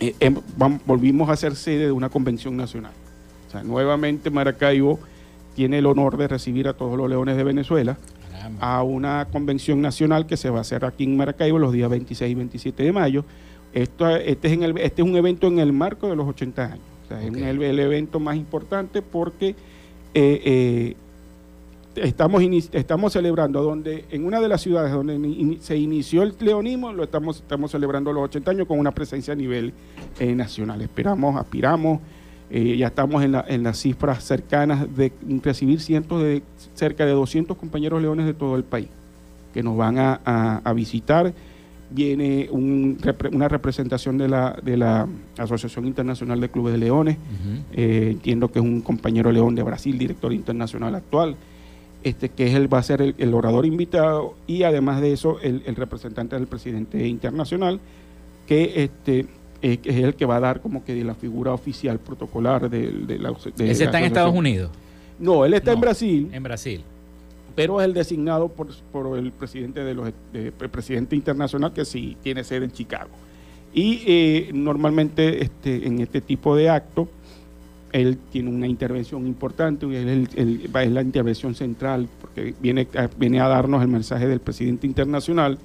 eh, 0.00 0.14
em, 0.18 0.36
volvimos 0.86 1.28
a 1.28 1.36
ser 1.36 1.56
sede 1.56 1.86
de 1.86 1.92
una 1.92 2.08
convención 2.08 2.56
nacional. 2.56 2.92
O 3.48 3.50
sea, 3.50 3.62
nuevamente 3.62 4.30
Maracaibo 4.30 4.98
tiene 5.54 5.78
el 5.78 5.86
honor 5.86 6.16
de 6.16 6.26
recibir 6.26 6.68
a 6.68 6.72
todos 6.72 6.96
los 6.96 7.10
leones 7.10 7.36
de 7.36 7.44
Venezuela 7.44 7.98
a 8.60 8.82
una 8.82 9.26
convención 9.30 9.82
nacional 9.82 10.26
que 10.26 10.38
se 10.38 10.48
va 10.48 10.58
a 10.58 10.60
hacer 10.62 10.86
aquí 10.86 11.04
en 11.04 11.18
Maracaibo 11.18 11.58
los 11.58 11.72
días 11.72 11.90
26 11.90 12.32
y 12.32 12.34
27 12.34 12.82
de 12.82 12.92
mayo. 12.92 13.24
Esto, 13.74 14.08
este, 14.16 14.48
es 14.48 14.54
en 14.54 14.62
el, 14.62 14.78
este 14.78 15.02
es 15.02 15.08
un 15.08 15.16
evento 15.16 15.48
en 15.48 15.58
el 15.58 15.74
marco 15.74 16.08
de 16.08 16.16
los 16.16 16.26
80 16.26 16.64
años. 16.64 16.80
O 17.04 17.08
sea, 17.08 17.22
es 17.22 17.34
el, 17.34 17.78
evento 17.78 18.20
más 18.20 18.36
importante 18.36 19.02
porque 19.02 19.54
eh, 20.14 20.42
eh, 20.44 20.96
estamos, 21.96 22.42
estamos 22.72 23.12
celebrando 23.12 23.62
donde 23.62 24.04
en 24.10 24.24
una 24.24 24.40
de 24.40 24.48
las 24.48 24.60
ciudades 24.60 24.92
donde 24.92 25.58
se 25.60 25.76
inició 25.76 26.22
el 26.22 26.34
leonismo, 26.40 26.92
lo 26.92 27.04
estamos, 27.04 27.38
estamos 27.38 27.70
celebrando 27.70 28.12
los 28.12 28.24
80 28.24 28.50
años 28.50 28.66
con 28.66 28.78
una 28.78 28.92
presencia 28.92 29.32
a 29.32 29.36
nivel 29.36 29.72
eh, 30.18 30.34
nacional. 30.34 30.80
Esperamos, 30.82 31.36
aspiramos, 31.36 32.00
ya 32.50 32.86
estamos 32.86 33.22
en, 33.22 33.32
la, 33.32 33.44
en, 33.46 33.62
las 33.62 33.78
cifras 33.78 34.24
cercanas 34.24 34.86
de 34.96 35.12
recibir 35.42 35.80
cientos 35.80 36.22
de, 36.22 36.42
cerca 36.74 37.04
de 37.04 37.12
200 37.12 37.54
compañeros 37.58 38.00
leones 38.00 38.24
de 38.24 38.32
todo 38.32 38.56
el 38.56 38.64
país 38.64 38.88
que 39.52 39.62
nos 39.62 39.76
van 39.76 39.96
a, 39.98 40.72
visitar. 40.74 41.32
Viene 41.90 42.48
una 42.50 43.48
representación 43.48 44.18
de 44.18 44.28
la, 44.28 44.58
de 44.62 44.76
la 44.76 45.08
Asociación 45.38 45.86
Internacional 45.86 46.40
de 46.40 46.48
Clubes 46.50 46.72
de 46.72 46.78
Leones. 46.78 47.16
Eh, 47.72 48.08
entiendo 48.12 48.50
que 48.52 48.58
es 48.58 48.64
un 48.64 48.82
compañero 48.82 49.32
león 49.32 49.54
de 49.54 49.62
Brasil, 49.62 49.96
director 49.98 50.32
internacional 50.32 50.94
actual 50.94 51.36
este, 52.04 52.28
que 52.28 52.46
es 52.46 52.54
el, 52.54 52.72
va 52.72 52.78
a 52.78 52.82
ser 52.82 53.14
el, 53.16 53.34
orador 53.34 53.66
invitado 53.66 54.34
y 54.46 54.62
además 54.62 55.00
de 55.00 55.12
eso 55.12 55.38
el, 55.40 55.62
representante 55.74 56.36
del 56.36 56.46
presidente 56.46 57.06
internacional, 57.06 57.80
que 58.46 58.84
este, 58.84 59.26
es, 59.62 59.78
el 59.84 60.14
que 60.14 60.24
va 60.24 60.36
a 60.36 60.40
dar 60.40 60.60
como 60.60 60.84
que 60.84 61.02
la 61.02 61.14
figura 61.14 61.52
oficial 61.52 61.98
protocolar 61.98 62.70
de, 62.70 63.18
la... 63.18 63.34
¿Ese 63.58 63.84
está 63.84 63.98
en 63.98 64.04
Estados 64.04 64.34
Unidos? 64.34 64.70
No, 65.18 65.44
él 65.44 65.54
está 65.54 65.72
en 65.72 65.80
Brasil. 65.80 66.28
En 66.32 66.42
Brasil. 66.42 66.84
Pero 67.58 67.80
es 67.80 67.86
el 67.86 67.92
designado 67.92 68.50
por, 68.50 68.68
el 69.18 69.32
presidente 69.32 69.82
de 69.82 69.92
los 69.92 70.12
el 70.32 70.52
presidente 70.52 71.16
internacional 71.16 71.72
que 71.72 71.84
sí 71.84 72.16
tiene 72.22 72.44
sede 72.44 72.66
en 72.66 72.70
Chicago. 72.70 73.10
Y 73.74 74.04
eh, 74.06 74.50
normalmente 74.54 75.42
este, 75.42 75.84
en 75.84 75.98
este 75.98 76.20
tipo 76.20 76.54
de 76.54 76.70
actos 76.70 77.08
él 77.90 78.16
tiene 78.30 78.50
una 78.50 78.68
intervención 78.68 79.26
importante, 79.26 79.86
es 79.92 80.90
la 80.92 81.02
intervención 81.02 81.56
central, 81.56 82.08
porque 82.20 82.54
viene, 82.60 82.86
viene 83.18 83.40
a 83.40 83.48
darnos 83.48 83.82
el 83.82 83.88
mensaje 83.88 84.28
del 84.28 84.38
presidente 84.38 84.86
internacional, 84.86 85.58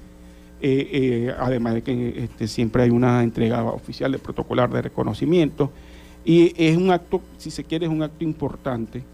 eh, 0.60 0.88
eh, 0.90 1.34
además 1.38 1.74
de 1.74 1.82
que 1.82 2.24
este, 2.24 2.48
siempre 2.48 2.82
hay 2.82 2.90
una 2.90 3.22
entrega 3.22 3.62
oficial 3.62 4.10
de 4.10 4.18
protocolar 4.18 4.68
de 4.68 4.82
reconocimiento, 4.82 5.70
y 6.24 6.52
es 6.56 6.76
un 6.76 6.90
acto, 6.90 7.20
si 7.38 7.52
se 7.52 7.62
quiere, 7.62 7.86
es 7.86 7.92
un 7.92 8.02
acto 8.02 8.24
importante, 8.24 9.04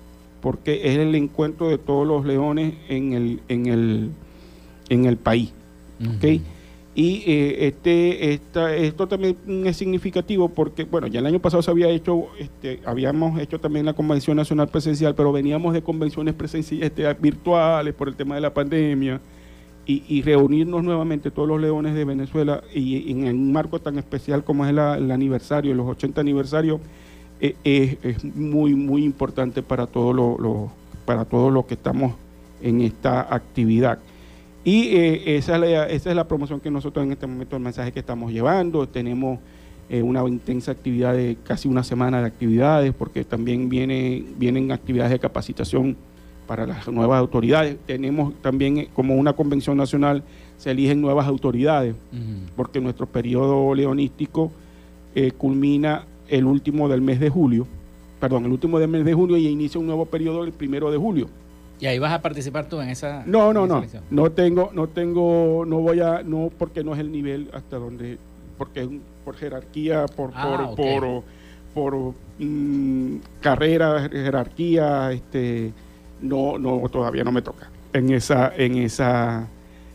porque 0.40 0.80
es 0.84 0.98
el 0.98 1.14
encuentro 1.14 1.68
de 1.68 1.78
todos 1.78 2.06
los 2.06 2.24
leones 2.24 2.74
en 2.88 3.12
el, 3.12 3.40
en 3.48 3.66
el, 3.66 4.10
en 4.88 5.04
el 5.04 5.16
país. 5.16 5.52
Y 6.94 7.22
eh, 7.24 7.68
este, 7.68 8.32
esta, 8.32 8.74
esto 8.74 9.06
también 9.06 9.36
es 9.64 9.76
significativo 9.76 10.48
porque, 10.48 10.84
bueno, 10.84 11.06
ya 11.06 11.20
el 11.20 11.26
año 11.26 11.38
pasado 11.38 11.62
se 11.62 11.70
había 11.70 11.88
hecho, 11.88 12.26
este, 12.38 12.80
habíamos 12.84 13.38
hecho 13.40 13.60
también 13.60 13.86
la 13.86 13.92
Convención 13.92 14.36
Nacional 14.36 14.68
Presencial, 14.68 15.14
pero 15.14 15.30
veníamos 15.30 15.72
de 15.72 15.82
convenciones 15.82 16.34
presenciales, 16.34 16.88
este, 16.90 17.12
virtuales 17.14 17.94
por 17.94 18.08
el 18.08 18.16
tema 18.16 18.34
de 18.34 18.40
la 18.40 18.52
pandemia, 18.52 19.20
y, 19.86 20.22
reunirnos 20.22 20.84
nuevamente 20.84 21.32
todos 21.32 21.48
los 21.48 21.60
leones 21.60 21.96
de 21.96 22.04
Venezuela 22.04 22.62
y, 22.72 23.10
en 23.10 23.26
un 23.26 23.52
marco 23.52 23.80
tan 23.80 23.98
especial 23.98 24.44
como 24.44 24.64
es 24.64 24.70
el 24.70 24.78
aniversario, 24.78 25.74
los 25.74 25.88
80 25.88 26.20
aniversarios, 26.20 26.80
eh, 27.40 27.98
es, 28.02 28.24
muy, 28.24 28.74
muy 28.74 29.04
importante 29.04 29.62
para 29.62 29.86
todos 29.86 30.14
lo, 30.14 30.70
para 31.04 31.24
todos 31.24 31.52
los 31.52 31.64
que 31.66 31.74
estamos 31.74 32.14
en 32.62 32.80
esta 32.82 33.34
actividad. 33.34 33.98
Y 34.64 34.88
eh, 34.96 35.36
esa, 35.36 35.54
es 35.54 35.60
la, 35.60 35.88
esa 35.88 36.10
es 36.10 36.16
la 36.16 36.28
promoción 36.28 36.60
que 36.60 36.70
nosotros 36.70 37.04
en 37.04 37.12
este 37.12 37.26
momento, 37.26 37.56
el 37.56 37.62
mensaje 37.62 37.92
que 37.92 38.00
estamos 38.00 38.30
llevando. 38.30 38.86
Tenemos 38.86 39.38
eh, 39.88 40.02
una 40.02 40.22
intensa 40.28 40.72
actividad 40.72 41.14
de 41.14 41.38
casi 41.42 41.66
una 41.66 41.82
semana 41.82 42.20
de 42.20 42.26
actividades, 42.26 42.92
porque 42.92 43.24
también 43.24 43.68
viene, 43.68 44.24
vienen 44.38 44.70
actividades 44.70 45.12
de 45.12 45.18
capacitación 45.18 45.96
para 46.46 46.66
las 46.66 46.86
nuevas 46.88 47.18
autoridades. 47.18 47.78
Tenemos 47.86 48.34
también, 48.42 48.78
eh, 48.78 48.88
como 48.94 49.16
una 49.16 49.32
convención 49.32 49.78
nacional, 49.78 50.22
se 50.58 50.72
eligen 50.72 51.00
nuevas 51.00 51.26
autoridades, 51.26 51.94
porque 52.54 52.80
nuestro 52.80 53.06
periodo 53.06 53.74
leonístico 53.74 54.52
culmina 55.38 56.04
el 56.30 56.44
último 56.44 56.88
del 56.88 57.00
mes 57.00 57.20
de 57.20 57.28
julio, 57.28 57.66
perdón, 58.20 58.44
el 58.44 58.52
último 58.52 58.78
del 58.78 58.88
mes 58.88 59.04
de 59.04 59.14
junio 59.14 59.36
y 59.36 59.48
inicia 59.48 59.80
un 59.80 59.86
nuevo 59.86 60.06
periodo 60.06 60.44
el 60.44 60.52
primero 60.52 60.90
de 60.90 60.98
julio. 60.98 61.28
¿Y 61.80 61.86
ahí 61.86 61.98
vas 61.98 62.12
a 62.12 62.20
participar 62.20 62.68
tú 62.68 62.80
en 62.80 62.90
esa? 62.90 63.22
No, 63.26 63.52
no, 63.52 63.66
no. 63.66 63.82
No 64.10 64.30
tengo, 64.32 64.70
no 64.74 64.86
tengo, 64.88 65.64
no 65.66 65.80
voy 65.80 66.00
a, 66.00 66.22
no, 66.22 66.50
porque 66.58 66.84
no 66.84 66.92
es 66.92 67.00
el 67.00 67.10
nivel 67.10 67.48
hasta 67.54 67.78
donde, 67.78 68.18
porque 68.58 68.82
es 68.82 68.88
por 69.24 69.36
jerarquía, 69.36 70.04
por, 70.06 70.30
ah, 70.34 70.72
por, 70.76 71.22
por, 71.72 72.14
mm, 72.38 73.16
carrera, 73.40 74.08
jerarquía, 74.10 75.12
este, 75.12 75.72
no, 76.20 76.58
no, 76.58 76.86
todavía 76.90 77.24
no 77.24 77.32
me 77.32 77.40
toca 77.40 77.70
en 77.92 78.10
esa, 78.10 78.54
en 78.54 78.76
esa, 78.76 79.48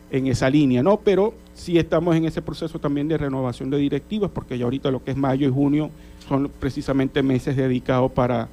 en 0.10 0.28
esa 0.28 0.50
línea, 0.50 0.82
¿no? 0.82 0.98
Pero 0.98 1.36
sí 1.54 1.78
estamos 1.78 2.16
en 2.16 2.26
ese 2.26 2.42
proceso 2.42 2.80
también 2.80 3.08
de 3.08 3.18
renovación 3.18 3.70
de 3.70 3.78
directivas, 3.78 4.32
porque 4.32 4.58
ya 4.58 4.66
ahorita 4.66 4.90
lo 4.90 5.04
que 5.04 5.12
es 5.12 5.18
mayo 5.18 5.48
y 5.48 5.52
junio 5.52 5.92
son 6.28 6.50
precisamente 6.60 7.22
meses 7.24 7.56
dedicados 7.56 8.12
para 8.12 8.48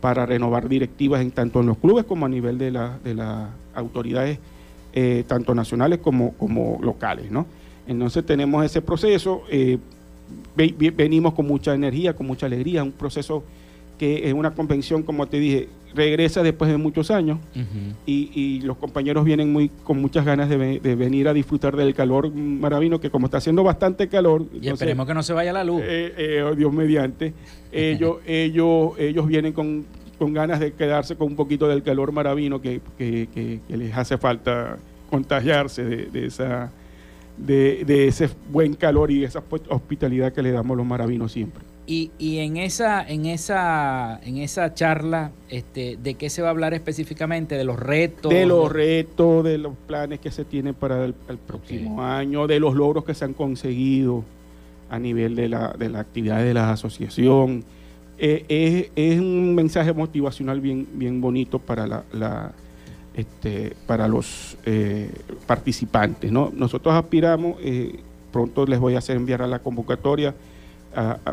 para 0.00 0.26
renovar 0.26 0.68
directivas 0.68 1.20
en 1.20 1.30
tanto 1.30 1.60
en 1.60 1.66
los 1.66 1.78
clubes 1.78 2.04
como 2.04 2.26
a 2.26 2.28
nivel 2.28 2.58
de, 2.58 2.70
de 3.04 3.14
las 3.14 3.48
autoridades, 3.74 4.38
eh, 4.92 5.24
tanto 5.26 5.54
nacionales 5.54 5.98
como, 5.98 6.32
como 6.32 6.78
locales. 6.82 7.30
¿no? 7.30 7.46
Entonces 7.86 8.24
tenemos 8.24 8.64
ese 8.64 8.82
proceso, 8.82 9.42
eh, 9.50 9.78
venimos 10.56 11.34
con 11.34 11.46
mucha 11.46 11.74
energía, 11.74 12.14
con 12.14 12.26
mucha 12.26 12.46
alegría, 12.46 12.82
un 12.82 12.92
proceso 12.92 13.44
que 13.98 14.28
es 14.28 14.32
una 14.32 14.52
convención, 14.52 15.02
como 15.02 15.26
te 15.26 15.38
dije, 15.38 15.68
regresa 15.94 16.42
después 16.42 16.70
de 16.70 16.76
muchos 16.76 17.10
años 17.10 17.38
y, 18.06 18.60
los 18.60 18.76
compañeros 18.76 19.24
vienen 19.24 19.52
muy 19.52 19.68
con 19.68 20.00
muchas 20.00 20.24
ganas 20.24 20.48
de, 20.48 20.56
venir 20.96 21.28
a 21.28 21.32
disfrutar 21.32 21.76
del 21.76 21.94
calor 21.94 22.30
maravino, 22.34 23.00
que 23.00 23.10
como 23.10 23.26
está 23.26 23.38
haciendo 23.38 23.62
bastante 23.62 24.08
calor... 24.08 24.44
Y 24.60 24.68
esperemos 24.68 25.06
que 25.06 25.14
no 25.14 25.22
se 25.22 25.32
vaya 25.32 25.52
la 25.52 25.64
luz. 25.64 25.80
Eh, 25.82 26.14
eh, 26.16 26.42
oh, 26.42 26.54
Dios 26.54 26.72
mediante. 26.72 27.32
ellos, 27.72 28.18
ellos, 28.26 28.92
ellos 28.98 29.26
vienen 29.26 29.52
con, 29.52 29.86
ganas 30.18 30.60
de 30.60 30.72
quedarse 30.72 31.16
con 31.16 31.28
un 31.28 31.36
poquito 31.36 31.66
del 31.68 31.82
calor 31.82 32.12
maravino 32.12 32.60
que, 32.60 32.80
les 33.68 33.96
hace 33.96 34.18
falta 34.18 34.78
contagiarse 35.08 35.84
de, 35.84 36.26
esa... 36.26 36.70
De, 37.36 37.84
de, 37.86 38.06
ese 38.06 38.28
buen 38.50 38.74
calor 38.74 39.10
y 39.10 39.24
esa 39.24 39.42
hospitalidad 39.70 40.32
que 40.32 40.42
le 40.42 40.52
damos 40.52 40.76
los 40.76 40.84
maravinos 40.84 41.32
siempre. 41.32 41.69
Y, 41.86 42.12
y, 42.18 42.38
en 42.38 42.56
esa, 42.56 43.02
en 43.02 43.26
esa, 43.26 44.20
en 44.22 44.38
esa 44.38 44.74
charla, 44.74 45.32
este, 45.48 45.98
¿de 46.00 46.14
qué 46.14 46.30
se 46.30 46.40
va 46.40 46.48
a 46.48 46.50
hablar 46.52 46.72
específicamente? 46.72 47.56
¿De 47.56 47.64
los 47.64 47.80
retos? 47.80 48.32
De 48.32 48.46
los 48.46 48.70
retos, 48.70 49.42
de 49.42 49.58
los 49.58 49.74
planes 49.88 50.20
que 50.20 50.30
se 50.30 50.44
tienen 50.44 50.74
para 50.74 51.04
el, 51.04 51.14
próximo 51.14 52.02
año, 52.04 52.46
de 52.46 52.60
los 52.60 52.74
logros 52.74 53.04
que 53.04 53.14
se 53.14 53.24
han 53.24 53.32
conseguido 53.32 54.24
a 54.88 54.98
nivel 54.98 55.34
de 55.34 55.48
la, 55.48 55.74
de 55.76 55.88
la 55.88 56.00
actividad 56.00 56.38
de 56.44 56.54
la 56.54 56.70
asociación. 56.70 57.64
Eh, 58.18 58.90
es, 58.94 59.18
un 59.18 59.54
mensaje 59.54 59.92
motivacional 59.92 60.60
bien, 60.60 60.86
bien 60.92 61.20
bonito 61.20 61.58
para 61.58 62.04
la, 62.12 62.52
este, 63.14 63.74
para 63.86 64.06
los 64.06 64.58
eh, 64.66 65.10
participantes. 65.46 66.30
¿no? 66.30 66.52
Nosotros 66.54 66.94
aspiramos, 66.94 67.56
eh, 67.62 67.98
pronto 68.30 68.66
les 68.66 68.78
voy 68.78 68.94
a 68.94 68.98
hacer 68.98 69.16
enviar 69.16 69.42
a 69.42 69.46
la 69.46 69.60
convocatoria 69.60 70.34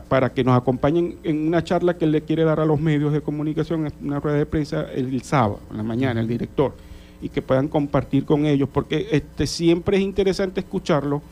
para 0.07 0.33
que 0.33 0.43
nos 0.43 0.55
acompañen 0.55 1.17
en 1.23 1.47
una 1.47 1.63
charla 1.63 1.97
que 1.97 2.05
él 2.05 2.11
le 2.11 2.21
quiere 2.21 2.43
dar 2.43 2.59
a 2.59 2.65
los 2.65 2.79
medios 2.79 3.11
de 3.11 3.21
comunicación, 3.21 3.91
una 4.01 4.19
rueda 4.19 4.37
de 4.37 4.45
prensa 4.45 4.85
el, 4.93 5.21
sábado, 5.23 5.59
en 5.71 5.77
la 5.77 5.83
mañana, 5.83 6.21
el 6.21 6.27
director, 6.27 6.75
y 7.21 7.29
que 7.29 7.41
puedan 7.41 7.67
compartir 7.67 8.23
con 8.23 8.45
ellos, 8.45 8.69
porque 8.71 9.07
este, 9.11 9.47
siempre 9.47 9.97
es 9.97 10.03
interesante 10.03 10.59
escucharlo, 10.59 11.23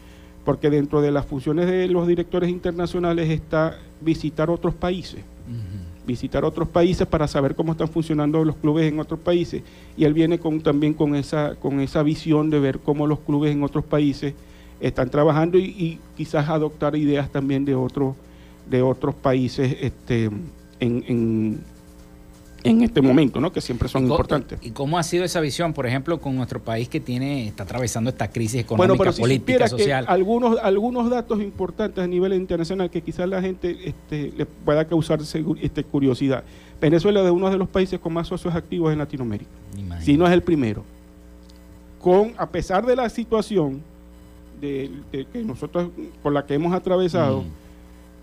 porque 0.43 0.69
dentro 0.69 1.01
de 1.01 1.11
las 1.11 1.25
funciones 1.25 1.67
de 1.67 1.87
los 1.87 2.07
directores 2.07 2.49
internacionales 2.49 3.29
está 3.29 3.77
visitar 4.01 4.49
otros 4.49 4.73
países. 4.73 5.23
visitar 6.07 6.45
otros 6.45 6.67
países 6.67 7.07
para 7.07 7.27
saber 7.27 7.55
cómo 7.55 7.71
están 7.71 7.87
funcionando 7.87 8.43
los 8.45 8.55
clubes 8.57 8.91
en 8.91 8.99
otros 8.99 9.19
países 9.19 9.63
y 9.97 10.03
él 10.03 10.13
viene 10.13 10.37
con, 10.37 10.61
también 10.61 10.93
con 10.93 11.15
esa, 11.15 11.55
con 11.55 11.79
esa 11.79 12.03
visión 12.03 12.51
de 12.51 12.59
ver 12.59 12.77
cómo 12.77 13.07
los 13.07 13.21
clubes 13.21 13.51
en 13.51 13.63
otros 13.63 13.85
países 13.85 14.35
están 14.79 15.09
trabajando 15.09 15.57
y, 15.57 15.99
quizás 16.15 16.49
adoptar 16.49 16.95
ideas 16.95 17.29
también 17.29 17.65
de 17.65 17.75
otros 17.75 18.15
de 18.69 18.81
otros 18.81 19.13
países 19.13 19.77
este, 19.79 20.29
en, 20.79 21.61
en, 22.63 22.81
este 22.81 22.99
momento, 22.99 23.39
¿no? 23.39 23.51
que 23.51 23.61
siempre 23.61 23.87
son 23.87 24.05
importantes. 24.05 24.57
¿Y 24.63 24.71
cómo 24.71 24.97
ha 24.97 25.03
sido 25.03 25.23
esa 25.23 25.39
visión, 25.39 25.71
por 25.71 25.85
ejemplo, 25.85 26.19
con 26.19 26.35
nuestro 26.35 26.59
país 26.59 26.89
que 26.89 26.99
tiene 26.99 27.47
está 27.47 27.61
atravesando 27.61 28.09
esta 28.09 28.29
crisis 28.29 28.61
económica, 28.61 28.95
bueno, 28.97 29.13
política, 29.13 29.67
social? 29.67 30.05
algunos, 30.07 30.57
algunos 30.57 31.11
datos 31.11 31.41
importantes 31.41 32.03
a 32.03 32.07
nivel 32.07 32.33
internacional 32.33 32.89
que 32.89 33.01
quizás 33.01 33.29
la 33.29 33.39
gente 33.39 33.77
este, 33.83 34.33
le 34.35 34.47
pueda 34.47 34.85
causar 34.85 35.19
este, 35.61 35.83
curiosidad. 35.83 36.43
Venezuela 36.81 37.23
es 37.23 37.29
uno 37.29 37.51
de 37.51 37.57
los 37.57 37.69
países 37.69 37.99
con 37.99 38.13
más 38.13 38.27
socios 38.27 38.55
activos 38.55 38.91
en 38.91 38.97
Latinoamérica, 38.97 39.51
si 40.01 40.17
no 40.17 40.25
es 40.25 40.33
el 40.33 40.41
primero. 40.41 40.83
Con, 42.01 42.33
a 42.37 42.49
pesar 42.49 42.83
de 42.83 42.95
la 42.95 43.09
situación 43.09 43.81
de, 45.11 45.25
que 45.31 45.43
nosotros 45.43 45.89
por 46.21 46.33
la 46.33 46.45
que 46.45 46.53
hemos 46.53 46.73
atravesado, 46.73 47.41
mm. 47.41 47.47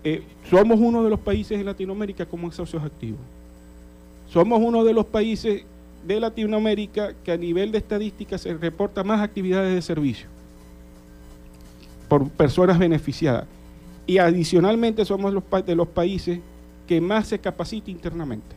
eh, 0.03 0.23
somos 0.49 0.79
uno 0.79 1.03
de 1.03 1.09
los 1.09 1.19
países 1.19 1.59
en 1.59 1.65
Latinoamérica 1.65 2.25
con 2.25 2.41
más 2.41 2.55
socios 2.55 2.83
activos. 2.83 3.19
Somos 4.29 4.59
uno 4.61 4.83
de 4.83 4.93
los 4.93 5.05
países 5.05 5.63
de 6.05 6.19
Latinoamérica 6.19 7.13
que 7.23 7.31
a 7.31 7.37
nivel 7.37 7.71
de 7.71 7.77
estadística 7.77 8.37
se 8.37 8.53
reporta 8.55 9.03
más 9.03 9.21
actividades 9.21 9.73
de 9.73 9.81
servicio 9.81 10.27
por 12.07 12.29
personas 12.29 12.77
beneficiadas. 12.77 13.45
Y 14.05 14.17
adicionalmente 14.17 15.05
somos 15.05 15.33
los 15.33 15.43
de 15.65 15.75
los 15.75 15.87
países 15.87 16.39
que 16.87 16.99
más 16.99 17.27
se 17.27 17.39
capacita 17.39 17.89
internamente. 17.89 18.55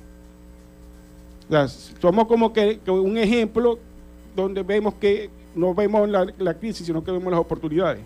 somos 2.01 2.27
como 2.27 2.53
que, 2.53 2.81
un 2.89 3.17
ejemplo 3.17 3.79
donde 4.35 4.63
vemos 4.63 4.95
que 4.95 5.31
no 5.57 5.75
vemos 5.75 6.09
la, 6.09 6.55
crisis, 6.55 6.87
sino 6.87 7.03
que 7.03 7.11
vemos 7.11 7.31
las 7.31 7.41
oportunidades. 7.41 8.01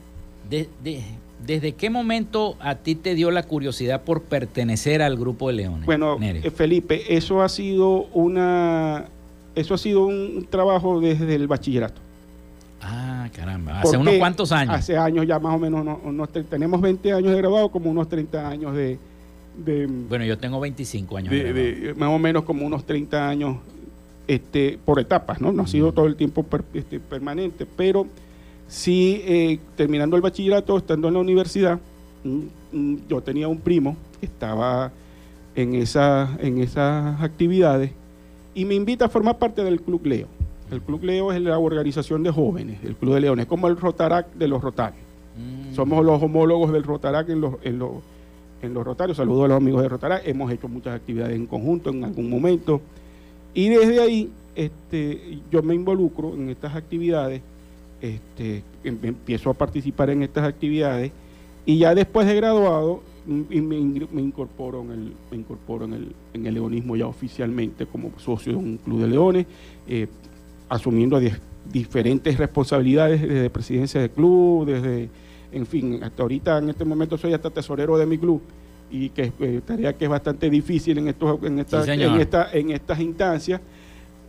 ¿Desde 0.48 1.72
qué 1.72 1.90
momento 1.90 2.56
a 2.60 2.76
ti 2.76 2.94
te 2.94 3.14
dio 3.14 3.30
la 3.30 3.42
curiosidad 3.42 4.02
por 4.02 4.22
pertenecer 4.22 5.02
al 5.02 5.16
grupo 5.16 5.48
de 5.48 5.54
Leones? 5.54 5.86
Bueno, 5.86 6.18
eh, 6.20 6.50
Felipe, 6.50 7.14
eso 7.14 7.42
ha 7.42 7.48
sido 7.48 8.04
una 8.12 9.06
eso 9.54 9.74
ha 9.74 9.78
sido 9.78 10.06
un 10.06 10.46
trabajo 10.48 11.00
desde 11.00 11.34
el 11.34 11.46
bachillerato. 11.48 12.00
Ah, 12.82 13.28
caramba, 13.34 13.80
hace 13.80 13.96
unos 13.96 14.14
cuantos 14.14 14.52
años. 14.52 14.74
Hace 14.74 14.96
años 14.96 15.26
ya 15.26 15.38
más 15.38 15.54
o 15.54 15.58
menos, 15.58 16.30
tenemos 16.48 16.80
20 16.80 17.12
años 17.12 17.32
de 17.32 17.36
graduado, 17.36 17.68
como 17.70 17.90
unos 17.90 18.08
30 18.08 18.48
años 18.48 18.74
de... 18.74 18.98
bueno, 20.08 20.24
yo 20.24 20.38
tengo 20.38 20.60
25 20.60 21.16
años. 21.16 21.30
De, 21.30 21.94
más 21.96 22.08
o 22.10 22.18
menos 22.18 22.44
como 22.44 22.64
unos 22.64 22.84
30 22.86 23.28
años 23.28 23.56
este, 24.30 24.78
por 24.84 25.00
etapas, 25.00 25.40
¿no? 25.40 25.50
No 25.50 25.64
ha 25.64 25.66
sido 25.66 25.90
todo 25.90 26.06
el 26.06 26.14
tiempo 26.14 26.46
este, 26.72 27.00
permanente, 27.00 27.66
pero 27.66 28.06
sí, 28.68 29.20
eh, 29.24 29.58
terminando 29.74 30.14
el 30.14 30.22
bachillerato, 30.22 30.78
estando 30.78 31.08
en 31.08 31.14
la 31.14 31.20
universidad, 31.20 31.80
yo 33.08 33.20
tenía 33.22 33.48
un 33.48 33.58
primo 33.58 33.96
que 34.20 34.26
estaba 34.26 34.92
en, 35.56 35.74
esa, 35.74 36.38
en 36.38 36.58
esas 36.58 37.20
actividades 37.20 37.90
y 38.54 38.64
me 38.66 38.76
invita 38.76 39.06
a 39.06 39.08
formar 39.08 39.36
parte 39.36 39.64
del 39.64 39.80
Club 39.80 40.06
Leo. 40.06 40.28
El 40.70 40.80
Club 40.80 41.02
Leo 41.02 41.32
es 41.32 41.40
la 41.40 41.58
organización 41.58 42.22
de 42.22 42.30
jóvenes, 42.30 42.78
el 42.84 42.94
Club 42.94 43.14
de 43.14 43.22
Leones, 43.22 43.46
como 43.46 43.66
el 43.66 43.76
Rotarac 43.76 44.32
de 44.34 44.46
los 44.46 44.62
Rotarios. 44.62 45.02
Mm. 45.36 45.74
Somos 45.74 46.04
los 46.04 46.22
homólogos 46.22 46.72
del 46.72 46.84
Rotarac 46.84 47.28
en 47.30 47.40
los, 47.40 47.54
en 47.64 47.80
los, 47.80 47.94
en 48.62 48.74
los 48.74 48.84
Rotarios. 48.84 49.16
Saludos 49.16 49.46
a 49.46 49.48
los 49.48 49.56
amigos 49.56 49.82
de 49.82 49.88
Rotarac. 49.88 50.22
Hemos 50.24 50.52
hecho 50.52 50.68
muchas 50.68 50.94
actividades 50.94 51.34
en 51.34 51.46
conjunto 51.46 51.90
en 51.90 52.04
algún 52.04 52.30
momento. 52.30 52.80
Y 53.54 53.68
desde 53.68 54.00
ahí 54.00 54.30
este, 54.54 55.38
yo 55.50 55.62
me 55.62 55.74
involucro 55.74 56.34
en 56.34 56.50
estas 56.50 56.74
actividades, 56.74 57.40
este, 58.00 58.62
em, 58.84 58.98
empiezo 59.02 59.50
a 59.50 59.54
participar 59.54 60.10
en 60.10 60.22
estas 60.22 60.44
actividades 60.44 61.12
y 61.66 61.78
ya 61.78 61.94
después 61.94 62.26
de 62.26 62.34
graduado 62.34 63.02
mm, 63.26 63.42
me, 63.62 64.22
incorporo 64.22 64.82
en 64.82 64.90
el 64.90 65.12
me 65.30 65.36
incorporo 65.36 65.84
en 65.84 65.92
el, 65.92 66.12
en 66.32 66.46
el 66.46 66.54
leonismo 66.54 66.96
ya 66.96 67.06
oficialmente 67.06 67.86
como 67.86 68.10
socio 68.18 68.52
de 68.52 68.58
un 68.58 68.76
club 68.78 69.02
de 69.02 69.08
leones 69.08 69.46
eh, 69.86 70.08
asumiendo 70.68 71.20
diferentes 71.70 72.38
responsabilidades 72.38 73.20
desde 73.20 73.50
presidencia 73.50 74.00
del 74.00 74.10
club 74.10 74.66
desde 74.66 75.10
en 75.52 75.66
fin 75.66 76.02
hasta 76.02 76.22
ahorita 76.22 76.58
en 76.58 76.70
este 76.70 76.86
momento 76.86 77.18
soy 77.18 77.34
hasta 77.34 77.50
tesorero 77.50 77.98
de 77.98 78.06
mi 78.06 78.16
club 78.16 78.40
y 78.90 79.10
que 79.10 79.22
es 79.22 79.32
eh, 79.40 79.60
tarea 79.64 79.92
que 79.92 80.04
es 80.04 80.10
bastante 80.10 80.50
difícil 80.50 80.98
en 80.98 81.08
estos 81.08 81.42
en, 81.42 81.58
esta, 81.58 81.94
en, 81.94 82.20
esta, 82.20 82.52
en 82.52 82.70
estas 82.70 83.00
instancias 83.00 83.60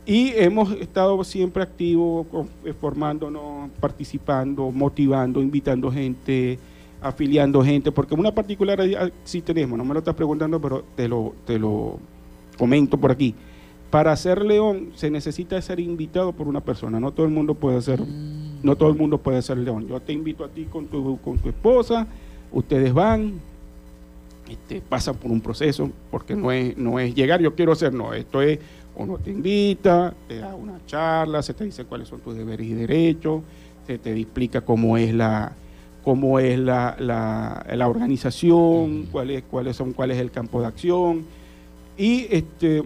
y 0.06 0.34
hemos 0.36 0.72
estado 0.74 1.24
siempre 1.24 1.62
activos, 1.62 2.26
eh, 2.66 2.74
formándonos, 2.74 3.70
participando, 3.80 4.72
motivando, 4.72 5.42
invitando 5.42 5.92
gente, 5.92 6.58
afiliando 7.02 7.64
gente, 7.64 7.92
porque 7.92 8.16
una 8.16 8.34
particularidad 8.34 9.12
sí 9.24 9.42
tenemos, 9.42 9.78
no 9.78 9.86
me 9.86 9.94
lo 9.94 10.00
estás 10.00 10.16
preguntando, 10.16 10.60
pero 10.60 10.84
te 10.96 11.08
lo, 11.08 11.34
te 11.46 11.60
lo 11.60 12.00
comento 12.58 12.98
por 12.98 13.12
aquí. 13.12 13.36
Para 13.92 14.16
ser 14.16 14.44
león 14.44 14.90
se 14.96 15.12
necesita 15.12 15.62
ser 15.62 15.80
invitado 15.80 16.32
por 16.32 16.48
una 16.48 16.62
persona, 16.62 17.00
no 17.00 17.12
todo 17.12 17.26
el 17.28 17.32
mundo 17.32 17.54
puede 17.54 17.82
ser, 17.82 18.02
mm. 18.02 18.62
no 18.64 18.76
todo 18.76 18.90
el 18.90 18.98
mundo 18.98 19.20
puede 19.20 19.42
ser 19.42 19.58
león. 19.58 19.88
Yo 19.88 20.00
te 20.00 20.14
invito 20.14 20.44
a 20.44 20.50
ti 20.50 20.66
con 20.66 20.88
tu, 20.88 21.20
con 21.20 21.38
tu 21.38 21.50
esposa, 21.50 22.08
ustedes 22.52 22.92
van, 22.92 23.34
este, 24.52 24.82
pasan 24.82 25.16
por 25.16 25.32
un 25.32 25.42
proceso, 25.42 25.90
porque 26.10 26.36
no 26.36 26.52
es, 26.52 26.78
no 26.78 27.00
es 27.00 27.16
llegar, 27.16 27.42
yo 27.42 27.56
quiero 27.56 27.74
ser, 27.76 27.94
no, 27.94 28.14
esto 28.14 28.42
es 28.42 28.60
uno 28.96 29.18
te 29.18 29.32
invita, 29.32 30.14
te 30.28 30.40
da 30.40 30.54
una 30.54 30.86
charla, 30.86 31.42
se 31.42 31.54
te 31.54 31.64
dice 31.64 31.86
cuáles 31.86 32.08
son 32.08 32.20
tus 32.20 32.36
deberes 32.36 32.68
y 32.68 32.74
derechos, 32.74 33.42
se 33.88 33.98
te 33.98 34.14
explica 34.20 34.62
cómo 34.62 34.98
es 34.98 35.14
la 35.14 35.54
cómo 36.04 36.40
es 36.40 36.58
la, 36.58 36.96
la, 37.00 37.88
organización, 37.88 39.08
cuáles 39.12 39.44
cuáles 39.44 39.76
son 39.76 39.94
cuál 39.94 40.12
es 40.12 40.18
el 40.18 40.32
campo 40.32 40.60
de 40.60 40.68
acción 40.68 41.26
y 41.98 42.28
este 42.30 42.84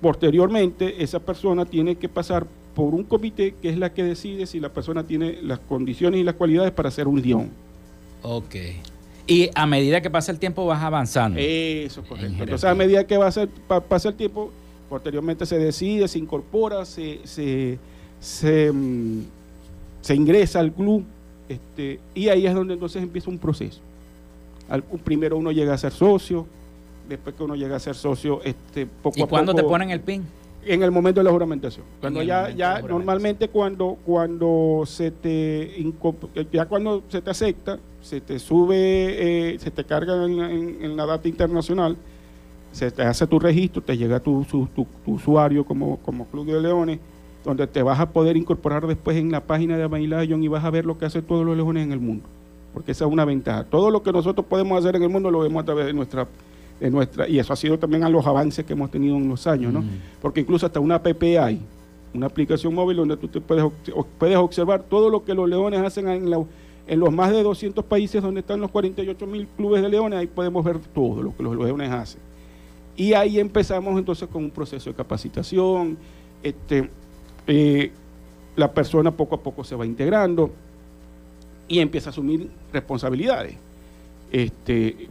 posteriormente 0.00 1.02
esa 1.02 1.20
persona 1.20 1.64
tiene 1.64 1.94
que 1.94 2.08
pasar 2.08 2.44
por 2.74 2.92
un 2.94 3.04
comité 3.04 3.54
que 3.62 3.70
es 3.70 3.78
la 3.78 3.92
que 3.92 4.02
decide 4.02 4.46
si 4.46 4.58
la 4.58 4.70
persona 4.70 5.06
tiene 5.06 5.40
las 5.42 5.60
condiciones 5.60 6.20
y 6.20 6.24
las 6.24 6.34
cualidades 6.34 6.72
para 6.72 6.90
ser 6.90 7.06
un 7.06 7.22
león. 7.22 7.50
Ok. 8.22 8.56
Y 9.26 9.50
a 9.54 9.66
medida 9.66 10.00
que 10.00 10.10
pasa 10.10 10.32
el 10.32 10.38
tiempo 10.38 10.66
vas 10.66 10.82
avanzando. 10.82 11.38
Eso 11.38 12.00
es 12.00 12.08
correcto. 12.08 12.42
Entonces 12.42 12.64
a 12.64 12.74
medida 12.74 13.06
que 13.06 13.16
va 13.16 13.28
a 13.28 13.32
ser, 13.32 13.48
pasa 13.88 14.08
el 14.08 14.14
tiempo, 14.16 14.50
Posteriormente 14.92 15.46
se 15.46 15.58
decide, 15.58 16.06
se 16.06 16.18
incorpora, 16.18 16.84
se, 16.84 17.20
se, 18.20 18.70
mm, 18.70 19.22
ingresa 20.10 20.60
al 20.60 20.70
club 20.70 21.02
este, 21.48 21.98
y 22.14 22.28
ahí 22.28 22.46
es 22.46 22.52
donde 22.52 22.74
entonces 22.74 23.02
empieza 23.02 23.30
un 23.30 23.38
proceso. 23.38 23.80
primero 25.02 25.38
uno 25.38 25.50
llega 25.50 25.72
a 25.72 25.78
ser 25.78 25.92
socio, 25.92 26.46
después 27.08 27.34
que 27.34 27.42
uno 27.42 27.56
llega 27.56 27.76
a 27.76 27.80
ser 27.80 27.94
socio, 27.94 28.42
este, 28.44 28.84
poco 28.84 29.18
¿Y 29.18 29.22
cuándo 29.22 29.54
te 29.54 29.62
ponen 29.62 29.88
el 29.88 30.00
PIN? 30.00 30.24
En 30.64 30.82
el 30.82 30.90
momento 30.90 31.20
de 31.20 31.24
la 31.24 31.30
juramentación. 31.30 31.84
Cuando 32.00 32.22
ya, 32.22 32.50
ya 32.50 32.80
normalmente 32.82 33.48
cuando, 33.48 33.98
cuando 34.04 34.84
se 34.86 35.10
te 35.10 35.92
ya 36.52 36.66
cuando 36.66 37.02
se 37.08 37.20
te 37.20 37.30
acepta, 37.30 37.78
se 38.00 38.20
te 38.20 38.38
sube, 38.38 39.54
eh, 39.54 39.58
se 39.58 39.70
te 39.70 39.84
carga 39.84 40.24
en 40.24 40.96
la 40.96 41.06
data 41.06 41.28
internacional, 41.28 41.96
se 42.72 42.90
te 42.90 43.02
hace 43.02 43.26
tu 43.26 43.38
registro, 43.38 43.82
te 43.82 43.96
llega 43.96 44.18
tu, 44.18 44.44
tu, 44.44 44.86
usuario 45.06 45.64
como, 45.64 45.98
como 45.98 46.26
Club 46.26 46.46
de 46.46 46.60
Leones, 46.60 46.98
donde 47.44 47.66
te 47.66 47.82
vas 47.82 48.00
a 48.00 48.10
poder 48.10 48.36
incorporar 48.36 48.86
después 48.86 49.16
en 49.16 49.30
la 49.30 49.42
página 49.42 49.76
de 49.76 49.88
Lion 49.88 50.42
y 50.42 50.48
vas 50.48 50.64
a 50.64 50.70
ver 50.70 50.86
lo 50.86 50.98
que 50.98 51.04
hacen 51.04 51.22
todos 51.22 51.44
los 51.44 51.56
leones 51.56 51.84
en 51.84 51.92
el 51.92 52.00
mundo. 52.00 52.24
Porque 52.72 52.92
esa 52.92 53.04
es 53.04 53.12
una 53.12 53.26
ventaja. 53.26 53.64
Todo 53.64 53.90
lo 53.90 54.02
que 54.02 54.12
nosotros 54.12 54.46
podemos 54.46 54.78
hacer 54.78 54.96
en 54.96 55.02
el 55.02 55.10
mundo 55.10 55.30
lo 55.30 55.40
vemos 55.40 55.62
a 55.62 55.66
través 55.66 55.86
de 55.86 55.92
nuestra, 55.92 56.26
de 56.80 56.90
nuestra 56.90 57.28
y 57.28 57.38
eso 57.38 57.52
ha 57.52 57.56
sido 57.56 57.78
también 57.78 58.04
a 58.04 58.08
los 58.08 58.26
avances 58.26 58.64
que 58.64 58.72
hemos 58.72 58.90
tenido 58.90 59.16
en 59.16 59.28
los 59.28 59.46
años, 59.46 59.72
¿no? 59.72 59.82
Mm. 59.82 59.90
Porque 60.20 60.40
incluso 60.40 60.66
hasta 60.66 60.80
una 60.80 60.96
app 60.96 61.06
hay, 61.22 61.60
una 62.14 62.26
aplicación 62.26 62.74
móvil 62.74 62.96
donde 62.96 63.16
tú 63.16 63.28
te 63.28 63.40
puedes, 63.40 63.64
puedes 64.18 64.36
observar 64.36 64.82
todo 64.82 65.08
lo 65.08 65.24
que 65.24 65.34
los 65.34 65.48
leones 65.48 65.80
hacen 65.80 66.08
en, 66.08 66.32
en 66.86 67.00
los 67.00 67.12
más 67.12 67.30
de 67.30 67.42
200 67.42 67.84
países 67.84 68.22
donde 68.22 68.40
están 68.40 68.60
los 68.60 68.70
48 68.70 69.26
mil 69.26 69.46
clubes 69.56 69.82
de 69.82 69.88
leones, 69.88 70.18
ahí 70.18 70.26
podemos 70.26 70.64
ver 70.64 70.78
todo 70.78 71.22
lo 71.22 71.36
que 71.36 71.42
los 71.42 71.56
leones 71.56 71.90
hacen. 71.90 72.20
Y 72.96 73.14
ahí 73.14 73.40
empezamos 73.40 73.98
entonces 73.98 74.28
con 74.28 74.44
un 74.44 74.50
proceso 74.50 74.90
de 74.90 74.96
capacitación. 74.96 75.96
Este, 76.42 76.90
eh, 77.46 77.90
la 78.56 78.72
persona 78.72 79.10
poco 79.10 79.36
a 79.36 79.42
poco 79.42 79.64
se 79.64 79.74
va 79.74 79.86
integrando 79.86 80.50
y 81.68 81.78
empieza 81.78 82.10
a 82.10 82.12
asumir 82.12 82.50
responsabilidades. 82.72 83.54
Este, 84.30 85.08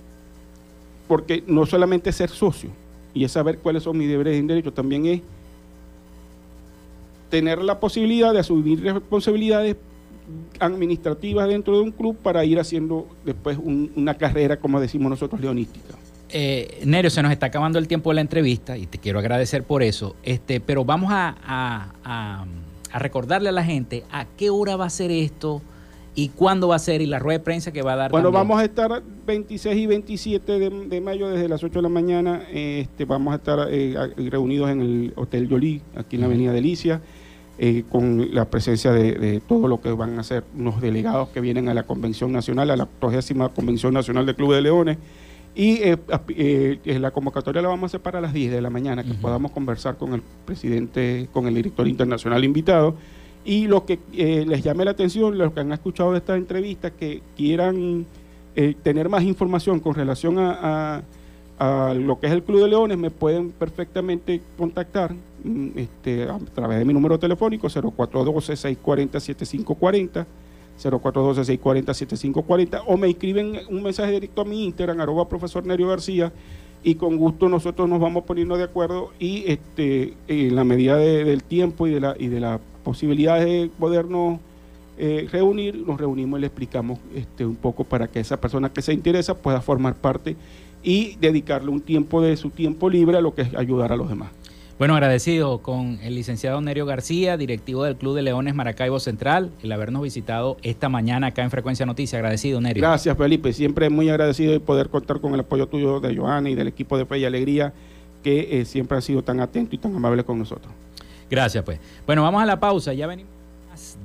porque 1.11 1.43
no 1.45 1.65
solamente 1.65 2.09
ser 2.13 2.29
socio 2.29 2.69
y 3.13 3.25
es 3.25 3.33
saber 3.33 3.57
cuáles 3.57 3.83
son 3.83 3.97
mis 3.97 4.07
deberes 4.07 4.41
y 4.41 4.47
derechos, 4.47 4.73
también 4.73 5.05
es 5.07 5.21
tener 7.29 7.61
la 7.61 7.81
posibilidad 7.81 8.31
de 8.31 8.39
asumir 8.39 8.81
responsabilidades 8.81 9.75
administrativas 10.57 11.49
dentro 11.49 11.75
de 11.75 11.81
un 11.81 11.91
club 11.91 12.15
para 12.15 12.45
ir 12.45 12.61
haciendo 12.61 13.09
después 13.25 13.57
una 13.57 14.13
carrera, 14.13 14.55
como 14.55 14.79
decimos 14.79 15.09
nosotros, 15.09 15.41
leonística. 15.41 15.95
Eh, 16.29 16.81
Nerio, 16.85 17.09
se 17.09 17.21
nos 17.21 17.33
está 17.33 17.47
acabando 17.47 17.77
el 17.77 17.89
tiempo 17.89 18.11
de 18.11 18.15
la 18.15 18.21
entrevista 18.21 18.77
y 18.77 18.85
te 18.85 18.97
quiero 18.97 19.19
agradecer 19.19 19.65
por 19.65 19.83
eso, 19.83 20.15
este, 20.23 20.61
pero 20.61 20.85
vamos 20.85 21.09
a, 21.11 22.45
recordarle 22.93 23.49
a 23.49 23.51
la 23.51 23.65
gente 23.65 24.05
a 24.13 24.27
qué 24.37 24.49
hora 24.49 24.77
va 24.77 24.85
a 24.85 24.89
ser 24.89 25.11
esto 25.11 25.61
¿Y 26.13 26.29
cuándo 26.29 26.67
va 26.67 26.75
a 26.75 26.79
ser? 26.79 27.01
¿Y 27.01 27.05
la 27.05 27.19
rueda 27.19 27.39
de 27.39 27.43
prensa 27.43 27.71
que 27.71 27.81
va 27.81 27.93
a 27.93 27.95
dar? 27.95 28.11
Bueno, 28.11 28.31
vamos 28.31 28.59
a 28.59 28.65
estar 28.65 29.01
26 29.25 29.77
y 29.77 29.85
27 29.85 30.59
de, 30.59 31.01
mayo 31.01 31.29
desde 31.29 31.47
las 31.47 31.63
8 31.63 31.79
de 31.79 31.81
la 31.81 31.89
mañana. 31.89 32.43
Este, 32.51 33.05
vamos 33.05 33.33
a 33.33 33.37
estar 33.37 33.67
eh, 33.71 33.95
reunidos 34.29 34.69
en 34.69 34.81
el 34.81 35.13
Hotel 35.15 35.47
Yolí, 35.47 35.81
aquí 35.95 36.17
en 36.17 36.21
la 36.21 36.27
Avenida 36.27 36.51
Delicia, 36.51 37.01
eh, 37.57 37.85
con 37.89 38.33
la 38.35 38.49
presencia 38.49 38.91
de, 38.91 39.41
todo 39.47 39.69
lo 39.69 39.79
que 39.79 39.91
van 39.91 40.19
a 40.19 40.23
ser 40.23 40.43
unos 40.57 40.81
delegados 40.81 41.29
que 41.29 41.39
vienen 41.39 41.69
a 41.69 41.73
la 41.73 41.83
Convención 41.83 42.33
Nacional, 42.33 42.71
a 42.71 42.75
la 42.75 42.89
80 42.99 43.49
Convención 43.49 43.93
Nacional 43.93 44.25
del 44.25 44.35
Club 44.35 44.53
de 44.53 44.61
Leones. 44.61 44.97
Y 45.55 45.79
eh, 45.81 46.79
la 46.85 47.11
convocatoria 47.11 47.61
la 47.61 47.69
vamos 47.69 47.83
a 47.83 47.87
hacer 47.87 48.01
para 48.01 48.19
las 48.19 48.33
10 48.33 48.51
de 48.51 48.61
la 48.61 48.69
mañana, 48.69 49.03
que 49.03 49.13
podamos 49.13 49.51
conversar 49.51 49.97
con 49.97 50.13
el 50.13 50.21
presidente, 50.45 51.29
con 51.31 51.47
el 51.47 51.55
director 51.55 51.87
internacional 51.87 52.43
invitado 52.43 52.95
y 53.43 53.67
lo 53.67 53.85
que 53.85 53.99
eh, 54.13 54.45
les 54.47 54.63
llame 54.63 54.85
la 54.85 54.91
atención, 54.91 55.37
los 55.37 55.51
que 55.53 55.59
han 55.61 55.71
escuchado 55.71 56.11
de 56.11 56.19
esta 56.19 56.35
entrevista, 56.35 56.91
que 56.91 57.23
quieran 57.35 58.05
eh, 58.55 58.75
tener 58.83 59.09
más 59.09 59.23
información 59.23 59.79
con 59.79 59.95
relación 59.95 60.35
a, 60.37 61.01
lo 61.95 62.19
que 62.19 62.25
es 62.25 62.33
el 62.33 62.41
Club 62.41 62.61
de 62.61 62.69
Leones, 62.69 62.97
me 62.97 63.11
pueden 63.11 63.51
perfectamente 63.51 64.41
contactar 64.57 65.13
mm, 65.43 65.67
este, 65.75 66.23
a 66.23 66.39
través 66.55 66.79
de 66.79 66.85
mi 66.85 66.93
número 66.93 67.19
telefónico 67.19 67.67
0412-640-7540. 67.67 70.25
0412-640-7540 70.81 72.81
o 72.87 72.97
me 72.97 73.09
escriben 73.09 73.59
un 73.69 73.83
mensaje 73.83 74.13
directo 74.13 74.41
a 74.41 74.45
mi 74.45 74.65
Instagram, 74.65 74.99
arroba 74.99 75.29
profesor 75.29 75.63
Nerio 75.63 75.89
García, 75.89 76.33
y 76.83 76.95
con 76.95 77.17
gusto 77.17 77.47
nosotros 77.49 77.87
nos 77.87 77.99
vamos 77.99 78.23
poniendo 78.23 78.57
de 78.57 78.63
acuerdo 78.63 79.11
y 79.19 79.43
este 79.45 80.15
en 80.27 80.55
la 80.55 80.63
medida 80.63 80.97
del 80.97 81.43
tiempo 81.43 81.85
y 81.85 81.91
de 81.91 81.99
la 81.99 82.15
y 82.17 82.27
de 82.27 82.39
la 82.39 82.59
posibilidades 82.83 83.45
de 83.45 83.69
podernos 83.79 84.39
eh, 84.97 85.27
reunir, 85.31 85.75
nos 85.87 85.99
reunimos 85.99 86.37
y 86.37 86.41
le 86.41 86.47
explicamos 86.47 86.99
este, 87.15 87.45
un 87.45 87.55
poco 87.55 87.83
para 87.83 88.07
que 88.07 88.19
esa 88.19 88.39
persona 88.39 88.69
que 88.69 88.81
se 88.81 88.93
interesa 88.93 89.35
pueda 89.35 89.61
formar 89.61 89.95
parte 89.95 90.35
y 90.83 91.15
dedicarle 91.15 91.69
un 91.69 91.81
tiempo 91.81 92.21
de 92.21 92.35
su 92.37 92.49
tiempo 92.49 92.89
libre 92.89 93.17
a 93.17 93.21
lo 93.21 93.33
que 93.33 93.43
es 93.43 93.55
ayudar 93.55 93.91
a 93.91 93.95
los 93.95 94.09
demás. 94.09 94.29
Bueno, 94.81 94.95
agradecido 94.95 95.59
con 95.59 95.99
el 96.01 96.15
licenciado 96.15 96.59
Nerio 96.59 96.87
García, 96.87 97.37
directivo 97.37 97.83
del 97.83 97.97
Club 97.97 98.15
de 98.15 98.23
Leones 98.23 98.55
Maracaibo 98.55 98.99
Central, 98.99 99.51
el 99.61 99.71
habernos 99.71 100.01
visitado 100.01 100.57
esta 100.63 100.89
mañana 100.89 101.27
acá 101.27 101.43
en 101.43 101.51
Frecuencia 101.51 101.85
Noticias. 101.85 102.17
Agradecido, 102.17 102.59
Nerio. 102.61 102.81
Gracias, 102.81 103.15
Felipe. 103.15 103.53
Siempre 103.53 103.91
muy 103.91 104.09
agradecido 104.09 104.51
de 104.51 104.59
poder 104.59 104.89
contar 104.89 105.19
con 105.21 105.35
el 105.35 105.41
apoyo 105.41 105.67
tuyo 105.67 105.99
de 105.99 106.15
Joana 106.15 106.49
y 106.49 106.55
del 106.55 106.67
equipo 106.67 106.97
de 106.97 107.05
Fe 107.05 107.19
y 107.19 107.25
Alegría, 107.25 107.73
que 108.23 108.59
eh, 108.59 108.65
siempre 108.65 108.97
ha 108.97 109.01
sido 109.01 109.21
tan 109.21 109.39
atento 109.39 109.75
y 109.75 109.77
tan 109.77 109.95
amable 109.95 110.23
con 110.23 110.39
nosotros. 110.39 110.73
Gracias, 111.31 111.63
pues. 111.63 111.79
Bueno, 112.05 112.23
vamos 112.23 112.43
a 112.43 112.45
la 112.45 112.59
pausa. 112.59 112.91
Ya 112.93 113.07
venimos 113.07 113.31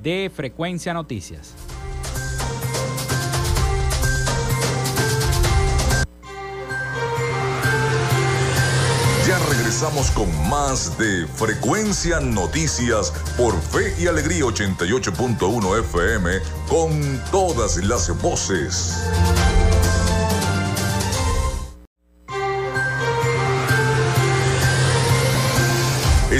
de 0.01 0.31
Frecuencia 0.33 0.93
Noticias. 0.93 1.53
Ya 9.27 9.37
regresamos 9.49 10.09
con 10.11 10.29
más 10.49 10.97
de 10.97 11.27
Frecuencia 11.27 12.21
Noticias 12.21 13.11
por 13.35 13.53
Fe 13.59 13.93
y 14.01 14.07
Alegría 14.07 14.45
88.1 14.45 15.79
FM 15.81 16.31
con 16.69 17.21
todas 17.29 17.75
las 17.83 18.21
voces. 18.21 19.03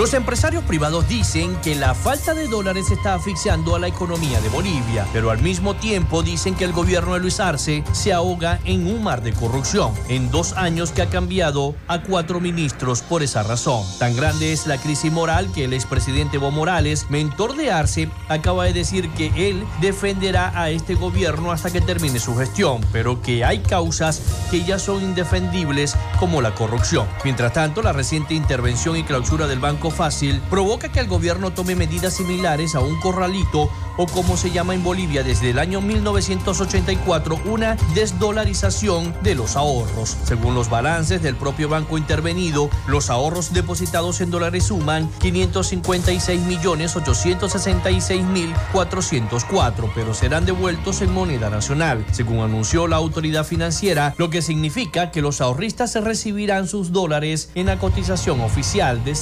Los 0.00 0.14
empresarios 0.14 0.64
privados 0.64 1.06
dicen 1.10 1.54
que 1.56 1.74
la 1.74 1.94
falta 1.94 2.32
de 2.32 2.48
dólares 2.48 2.90
está 2.90 3.12
asfixiando 3.12 3.76
a 3.76 3.78
la 3.78 3.86
economía 3.86 4.40
de 4.40 4.48
Bolivia, 4.48 5.06
pero 5.12 5.30
al 5.30 5.42
mismo 5.42 5.76
tiempo 5.76 6.22
dicen 6.22 6.54
que 6.54 6.64
el 6.64 6.72
gobierno 6.72 7.12
de 7.12 7.20
Luis 7.20 7.38
Arce 7.38 7.84
se 7.92 8.14
ahoga 8.14 8.60
en 8.64 8.86
un 8.86 9.02
mar 9.04 9.20
de 9.20 9.34
corrupción, 9.34 9.92
en 10.08 10.30
dos 10.30 10.54
años 10.54 10.92
que 10.92 11.02
ha 11.02 11.10
cambiado 11.10 11.74
a 11.86 12.00
cuatro 12.00 12.40
ministros 12.40 13.02
por 13.02 13.22
esa 13.22 13.42
razón. 13.42 13.84
Tan 13.98 14.16
grande 14.16 14.54
es 14.54 14.66
la 14.66 14.78
crisis 14.78 15.12
moral 15.12 15.52
que 15.52 15.64
el 15.64 15.74
expresidente 15.74 16.38
Evo 16.38 16.50
Morales, 16.50 17.04
mentor 17.10 17.54
de 17.54 17.70
Arce, 17.70 18.08
acaba 18.30 18.64
de 18.64 18.72
decir 18.72 19.10
que 19.10 19.50
él 19.50 19.66
defenderá 19.82 20.58
a 20.58 20.70
este 20.70 20.94
gobierno 20.94 21.52
hasta 21.52 21.70
que 21.70 21.82
termine 21.82 22.20
su 22.20 22.34
gestión, 22.36 22.80
pero 22.90 23.20
que 23.20 23.44
hay 23.44 23.58
causas 23.58 24.22
que 24.50 24.64
ya 24.64 24.78
son 24.78 25.02
indefendibles 25.02 25.94
como 26.18 26.40
la 26.40 26.54
corrupción. 26.54 27.06
Mientras 27.22 27.52
tanto, 27.52 27.82
la 27.82 27.92
reciente 27.92 28.32
intervención 28.32 28.96
y 28.96 29.02
clausura 29.02 29.46
del 29.46 29.58
Banco 29.58 29.89
Fácil 29.90 30.40
provoca 30.50 30.90
que 30.90 31.00
el 31.00 31.06
gobierno 31.06 31.52
tome 31.52 31.74
medidas 31.74 32.14
similares 32.14 32.74
a 32.74 32.80
un 32.80 32.98
corralito 33.00 33.70
o 33.96 34.06
como 34.06 34.36
se 34.36 34.50
llama 34.50 34.74
en 34.74 34.82
Bolivia 34.82 35.22
desde 35.22 35.50
el 35.50 35.58
año 35.58 35.82
1984, 35.82 37.40
una 37.44 37.76
desdolarización 37.94 39.14
de 39.22 39.34
los 39.34 39.56
ahorros. 39.56 40.16
Según 40.24 40.54
los 40.54 40.70
balances 40.70 41.22
del 41.22 41.36
propio 41.36 41.68
banco 41.68 41.98
intervenido, 41.98 42.70
los 42.86 43.10
ahorros 43.10 43.52
depositados 43.52 44.22
en 44.22 44.30
dólares 44.30 44.64
suman 44.64 45.10
556 45.18 46.40
millones 46.42 46.96
866 46.96 48.24
mil 48.24 48.54
404, 48.72 49.92
pero 49.94 50.14
serán 50.14 50.46
devueltos 50.46 51.02
en 51.02 51.12
moneda 51.12 51.50
nacional, 51.50 52.06
según 52.10 52.40
anunció 52.40 52.86
la 52.86 52.96
autoridad 52.96 53.44
financiera, 53.44 54.14
lo 54.16 54.30
que 54.30 54.40
significa 54.40 55.10
que 55.10 55.20
los 55.20 55.42
ahorristas 55.42 55.94
recibirán 56.02 56.68
sus 56.68 56.92
dólares 56.92 57.50
en 57.54 57.66
la 57.66 57.78
cotización 57.78 58.40
oficial 58.40 59.04
de 59.04 59.14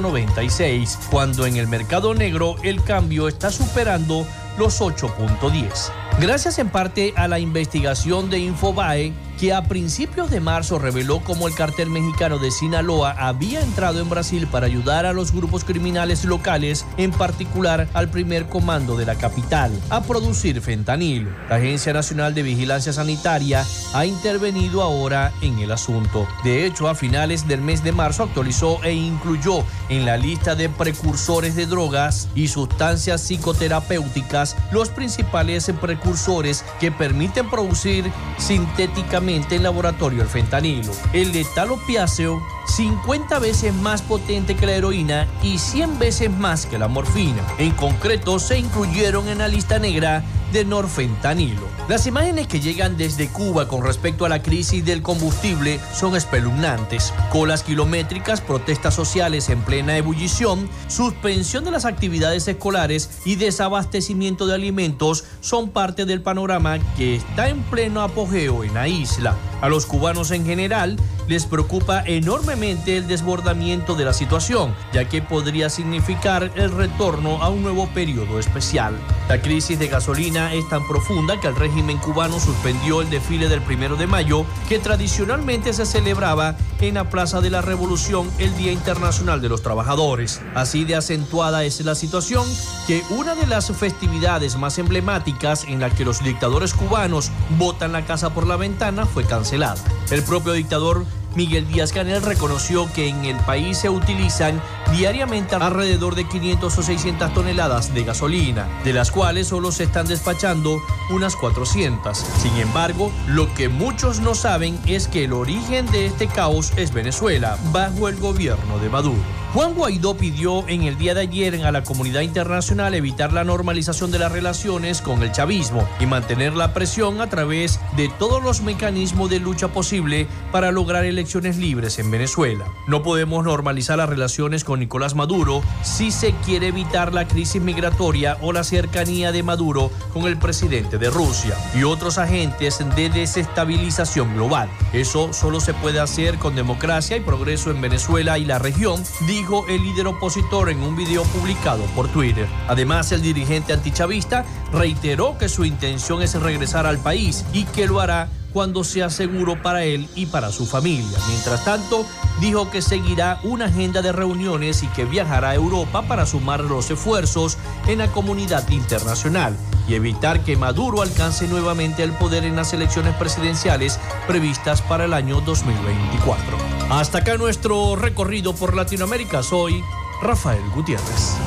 6.96, 0.00 0.96
cuando 1.10 1.44
en 1.44 1.56
el 1.56 1.68
mercado 1.68 2.14
negro 2.14 2.56
el 2.62 2.82
cambio 2.82 3.28
está 3.28 3.50
superando 3.50 4.26
los 4.58 4.80
8.10. 4.80 5.92
Gracias 6.20 6.58
en 6.58 6.70
parte 6.70 7.12
a 7.16 7.28
la 7.28 7.38
investigación 7.38 8.30
de 8.30 8.38
Infobae, 8.38 9.12
que 9.42 9.52
a 9.52 9.64
principios 9.64 10.30
de 10.30 10.38
marzo 10.38 10.78
reveló 10.78 11.18
cómo 11.18 11.48
el 11.48 11.56
cartel 11.56 11.90
mexicano 11.90 12.38
de 12.38 12.52
Sinaloa 12.52 13.10
había 13.18 13.60
entrado 13.60 13.98
en 13.98 14.08
Brasil 14.08 14.46
para 14.46 14.66
ayudar 14.66 15.04
a 15.04 15.12
los 15.12 15.32
grupos 15.32 15.64
criminales 15.64 16.24
locales, 16.24 16.86
en 16.96 17.10
particular 17.10 17.88
al 17.92 18.08
primer 18.08 18.48
comando 18.48 18.96
de 18.96 19.04
la 19.04 19.16
capital, 19.16 19.72
a 19.90 20.04
producir 20.04 20.60
fentanilo. 20.60 21.28
La 21.50 21.56
Agencia 21.56 21.92
Nacional 21.92 22.36
de 22.36 22.44
Vigilancia 22.44 22.92
Sanitaria 22.92 23.66
ha 23.94 24.06
intervenido 24.06 24.80
ahora 24.80 25.32
en 25.40 25.58
el 25.58 25.72
asunto. 25.72 26.28
De 26.44 26.64
hecho, 26.64 26.88
a 26.88 26.94
finales 26.94 27.48
del 27.48 27.62
mes 27.62 27.82
de 27.82 27.90
marzo 27.90 28.22
actualizó 28.22 28.78
e 28.84 28.92
incluyó 28.92 29.64
en 29.88 30.06
la 30.06 30.18
lista 30.18 30.54
de 30.54 30.68
precursores 30.68 31.56
de 31.56 31.66
drogas 31.66 32.28
y 32.36 32.46
sustancias 32.46 33.22
psicoterapéuticas 33.22 34.54
los 34.70 34.88
principales 34.90 35.68
precursores 35.80 36.64
que 36.78 36.92
permiten 36.92 37.50
producir 37.50 38.08
sintéticamente 38.38 39.31
en 39.34 39.62
laboratorio 39.62 40.22
el 40.22 40.28
fentanilo. 40.28 40.92
El 41.12 41.32
letal 41.32 41.72
opiáceo 41.72 42.42
50 42.66 43.38
veces 43.38 43.74
más 43.74 44.02
potente 44.02 44.56
que 44.56 44.66
la 44.66 44.72
heroína 44.72 45.26
y 45.42 45.58
100 45.58 45.98
veces 45.98 46.30
más 46.30 46.66
que 46.66 46.78
la 46.78 46.88
morfina. 46.88 47.42
En 47.58 47.72
concreto, 47.72 48.38
se 48.38 48.58
incluyeron 48.58 49.28
en 49.28 49.38
la 49.38 49.48
lista 49.48 49.78
negra 49.78 50.24
de 50.52 50.64
norfentanilo. 50.64 51.66
Las 51.88 52.06
imágenes 52.06 52.46
que 52.46 52.60
llegan 52.60 52.96
desde 52.96 53.28
Cuba 53.28 53.66
con 53.66 53.82
respecto 53.82 54.24
a 54.24 54.28
la 54.28 54.42
crisis 54.42 54.84
del 54.84 55.02
combustible 55.02 55.80
son 55.94 56.14
espeluznantes. 56.14 57.12
Colas 57.30 57.62
kilométricas, 57.62 58.40
protestas 58.40 58.94
sociales 58.94 59.48
en 59.48 59.62
plena 59.62 59.96
ebullición, 59.96 60.68
suspensión 60.88 61.64
de 61.64 61.70
las 61.70 61.84
actividades 61.84 62.46
escolares 62.46 63.10
y 63.24 63.36
desabastecimiento 63.36 64.46
de 64.46 64.54
alimentos 64.54 65.24
son 65.40 65.70
parte 65.70 66.04
del 66.04 66.22
panorama 66.22 66.78
que 66.96 67.16
está 67.16 67.48
en 67.48 67.62
pleno 67.62 68.02
apogeo 68.02 68.64
en 68.64 68.74
la 68.74 68.88
isla. 68.88 69.36
A 69.60 69.68
los 69.68 69.86
cubanos 69.86 70.30
en 70.30 70.44
general 70.44 70.98
les 71.28 71.46
preocupa 71.46 72.02
enormemente 72.04 72.96
el 72.96 73.06
desbordamiento 73.06 73.94
de 73.94 74.04
la 74.04 74.12
situación, 74.12 74.74
ya 74.92 75.08
que 75.08 75.22
podría 75.22 75.70
significar 75.70 76.50
el 76.54 76.70
retorno 76.70 77.42
a 77.42 77.48
un 77.48 77.62
nuevo 77.62 77.88
periodo 77.88 78.38
especial. 78.38 78.94
La 79.28 79.40
crisis 79.40 79.78
de 79.78 79.88
gasolina 79.88 80.52
es 80.52 80.68
tan 80.68 80.86
profunda 80.86 81.40
que 81.40 81.48
el 81.48 81.56
régimen 81.56 81.98
cubano 81.98 82.38
suspendió 82.40 83.00
el 83.00 83.10
desfile 83.10 83.48
del 83.48 83.62
primero 83.62 83.96
de 83.96 84.06
mayo, 84.06 84.44
que 84.68 84.78
tradicionalmente 84.78 85.72
se 85.72 85.86
celebraba 85.86 86.56
en 86.80 86.94
la 86.94 87.08
Plaza 87.08 87.40
de 87.40 87.50
la 87.50 87.62
Revolución 87.62 88.28
el 88.38 88.56
Día 88.56 88.72
Internacional 88.72 89.40
de 89.40 89.48
los 89.48 89.62
Trabajadores. 89.62 90.40
Así 90.54 90.84
de 90.84 90.96
acentuada 90.96 91.64
es 91.64 91.80
la 91.84 91.94
situación 91.94 92.46
que 92.86 93.02
una 93.10 93.34
de 93.34 93.46
las 93.46 93.70
festividades 93.72 94.56
más 94.56 94.78
emblemáticas 94.78 95.64
en 95.64 95.80
la 95.80 95.90
que 95.90 96.04
los 96.04 96.22
dictadores 96.22 96.74
cubanos 96.74 97.30
botan 97.58 97.92
la 97.92 98.04
casa 98.04 98.34
por 98.34 98.46
la 98.46 98.56
ventana 98.56 99.06
fue 99.06 99.24
cancelada. 99.24 99.82
El 100.10 100.22
propio 100.24 100.52
dictador 100.52 101.04
Miguel 101.34 101.66
Díaz 101.66 101.92
Canel 101.92 102.22
reconoció 102.22 102.92
que 102.92 103.08
en 103.08 103.24
el 103.24 103.36
país 103.38 103.78
se 103.78 103.88
utilizan 103.88 104.60
diariamente 104.92 105.54
alrededor 105.54 106.14
de 106.14 106.28
500 106.28 106.78
o 106.78 106.82
600 106.82 107.32
toneladas 107.32 107.94
de 107.94 108.04
gasolina, 108.04 108.68
de 108.84 108.92
las 108.92 109.10
cuales 109.10 109.48
solo 109.48 109.72
se 109.72 109.84
están 109.84 110.06
despachando 110.06 110.78
unas 111.10 111.36
400. 111.36 112.18
Sin 112.18 112.56
embargo, 112.56 113.12
lo 113.26 113.52
que 113.54 113.68
muchos 113.68 114.20
no 114.20 114.34
saben 114.34 114.78
es 114.86 115.08
que 115.08 115.24
el 115.24 115.32
origen 115.32 115.86
de 115.90 116.06
este 116.06 116.26
caos 116.26 116.72
es 116.76 116.92
Venezuela, 116.92 117.58
bajo 117.72 118.08
el 118.08 118.16
gobierno 118.16 118.78
de 118.78 118.90
Maduro. 118.90 119.41
Juan 119.54 119.74
Guaidó 119.74 120.16
pidió 120.16 120.66
en 120.66 120.84
el 120.84 120.96
día 120.96 121.12
de 121.12 121.20
ayer 121.20 121.66
a 121.66 121.72
la 121.72 121.84
comunidad 121.84 122.22
internacional 122.22 122.94
evitar 122.94 123.34
la 123.34 123.44
normalización 123.44 124.10
de 124.10 124.18
las 124.18 124.32
relaciones 124.32 125.02
con 125.02 125.22
el 125.22 125.30
chavismo 125.30 125.86
y 126.00 126.06
mantener 126.06 126.54
la 126.54 126.72
presión 126.72 127.20
a 127.20 127.28
través 127.28 127.78
de 127.94 128.08
todos 128.08 128.42
los 128.42 128.62
mecanismos 128.62 129.28
de 129.28 129.40
lucha 129.40 129.68
posible 129.68 130.26
para 130.52 130.72
lograr 130.72 131.04
elecciones 131.04 131.58
libres 131.58 131.98
en 131.98 132.10
Venezuela. 132.10 132.64
No 132.88 133.02
podemos 133.02 133.44
normalizar 133.44 133.98
las 133.98 134.08
relaciones 134.08 134.64
con 134.64 134.80
Nicolás 134.80 135.14
Maduro 135.14 135.62
si 135.82 136.12
se 136.12 136.32
quiere 136.46 136.68
evitar 136.68 137.12
la 137.12 137.28
crisis 137.28 137.60
migratoria 137.60 138.38
o 138.40 138.54
la 138.54 138.64
cercanía 138.64 139.32
de 139.32 139.42
Maduro 139.42 139.90
con 140.14 140.24
el 140.24 140.38
presidente 140.38 140.96
de 140.96 141.10
Rusia 141.10 141.54
y 141.74 141.82
otros 141.82 142.16
agentes 142.16 142.82
de 142.96 143.10
desestabilización 143.10 144.32
global. 144.34 144.70
Eso 144.94 145.34
solo 145.34 145.60
se 145.60 145.74
puede 145.74 146.00
hacer 146.00 146.38
con 146.38 146.54
democracia 146.54 147.18
y 147.18 147.20
progreso 147.20 147.70
en 147.70 147.82
Venezuela 147.82 148.38
y 148.38 148.46
la 148.46 148.58
región, 148.58 149.04
dijo 149.26 149.41
el 149.68 149.82
líder 149.82 150.06
opositor 150.06 150.70
en 150.70 150.82
un 150.82 150.96
video 150.96 151.24
publicado 151.24 151.82
por 151.96 152.08
Twitter. 152.08 152.48
Además, 152.68 153.10
el 153.12 153.22
dirigente 153.22 153.72
antichavista 153.72 154.44
reiteró 154.72 155.36
que 155.36 155.48
su 155.48 155.64
intención 155.64 156.22
es 156.22 156.34
regresar 156.40 156.86
al 156.86 156.98
país 156.98 157.44
y 157.52 157.64
que 157.64 157.86
lo 157.86 158.00
hará 158.00 158.28
cuando 158.52 158.84
sea 158.84 159.10
seguro 159.10 159.60
para 159.60 159.82
él 159.82 160.08
y 160.14 160.26
para 160.26 160.52
su 160.52 160.66
familia. 160.66 161.18
Mientras 161.28 161.64
tanto, 161.64 162.06
dijo 162.40 162.70
que 162.70 162.82
seguirá 162.82 163.40
una 163.42 163.64
agenda 163.64 164.00
de 164.00 164.12
reuniones 164.12 164.82
y 164.82 164.86
que 164.88 165.06
viajará 165.06 165.50
a 165.50 165.54
Europa 165.54 166.02
para 166.02 166.26
sumar 166.26 166.60
los 166.60 166.90
esfuerzos 166.90 167.58
en 167.88 167.98
la 167.98 168.08
comunidad 168.08 168.68
internacional 168.70 169.56
y 169.88 169.94
evitar 169.94 170.44
que 170.44 170.56
Maduro 170.56 171.02
alcance 171.02 171.48
nuevamente 171.48 172.02
el 172.02 172.12
poder 172.12 172.44
en 172.44 172.56
las 172.56 172.72
elecciones 172.72 173.14
presidenciales 173.16 173.98
previstas 174.28 174.82
para 174.82 175.06
el 175.06 175.14
año 175.14 175.40
2024. 175.40 176.81
Hasta 176.92 177.20
acá 177.20 177.38
nuestro 177.38 177.96
recorrido 177.96 178.54
por 178.54 178.76
Latinoamérica. 178.76 179.42
Soy 179.42 179.82
Rafael 180.20 180.60
Gutiérrez. 180.74 181.38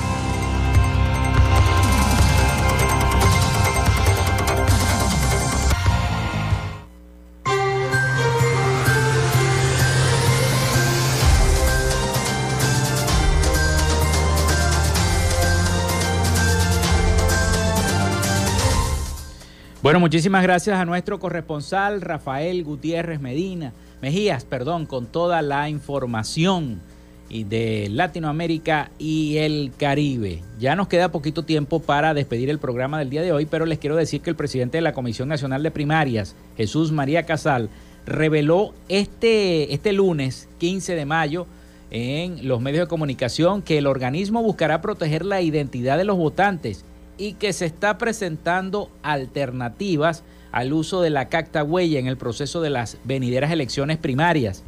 Bueno, 19.84 20.00
muchísimas 20.00 20.42
gracias 20.42 20.80
a 20.80 20.86
nuestro 20.86 21.20
corresponsal 21.20 22.02
Rafael 22.02 22.64
Gutiérrez 22.64 23.22
Medina, 23.22 23.72
Mejías, 24.02 24.46
perdón, 24.46 24.86
con 24.86 25.06
toda 25.06 25.42
la 25.42 25.70
información 25.70 26.82
de 27.30 27.88
Latinoamérica 27.92 28.92
y 28.98 29.38
el 29.38 29.72
Caribe. 29.78 30.42
Ya 30.60 30.76
nos 30.76 30.88
queda 30.88 31.12
poquito 31.12 31.44
tiempo 31.44 31.82
para 31.82 32.14
despedir 32.14 32.50
el 32.50 32.60
programa 32.60 33.00
del 33.00 33.10
día 33.10 33.22
de 33.22 33.32
hoy, 33.32 33.46
pero 33.46 33.66
les 33.66 33.80
quiero 33.80 33.96
decir 33.96 34.22
que 34.22 34.30
el 34.30 34.36
presidente 34.36 34.78
de 34.78 34.82
la 34.82 34.94
Comisión 34.94 35.28
Nacional 35.28 35.64
de 35.64 35.72
Primarias, 35.72 36.36
Jesús 36.56 36.92
María 36.92 37.24
Casal, 37.24 37.70
reveló 38.06 38.74
este, 38.88 39.74
este 39.74 39.92
lunes 39.92 40.48
15 40.60 40.96
de 40.96 41.06
mayo 41.06 41.48
en 41.92 42.48
los 42.48 42.62
medios 42.62 42.86
de 42.86 42.90
comunicación 42.90 43.62
que 43.62 43.80
el 43.80 43.88
organismo 43.88 44.44
buscará 44.44 44.82
proteger 44.82 45.26
la 45.26 45.42
identidad 45.42 45.98
de 45.98 46.04
los 46.04 46.18
votantes 46.18 46.86
y 47.18 47.34
que 47.34 47.54
se 47.54 47.66
está 47.66 47.98
presentando 47.98 48.92
alternativas 49.02 50.24
al 50.56 50.72
uso 50.72 51.02
de 51.02 51.10
la 51.10 51.28
cacta 51.28 51.68
en 51.70 52.08
el 52.08 52.16
proceso 52.16 52.62
de 52.62 52.70
las 52.70 52.98
venideras 53.04 53.52
elecciones 53.52 53.98
primarias. 53.98 54.64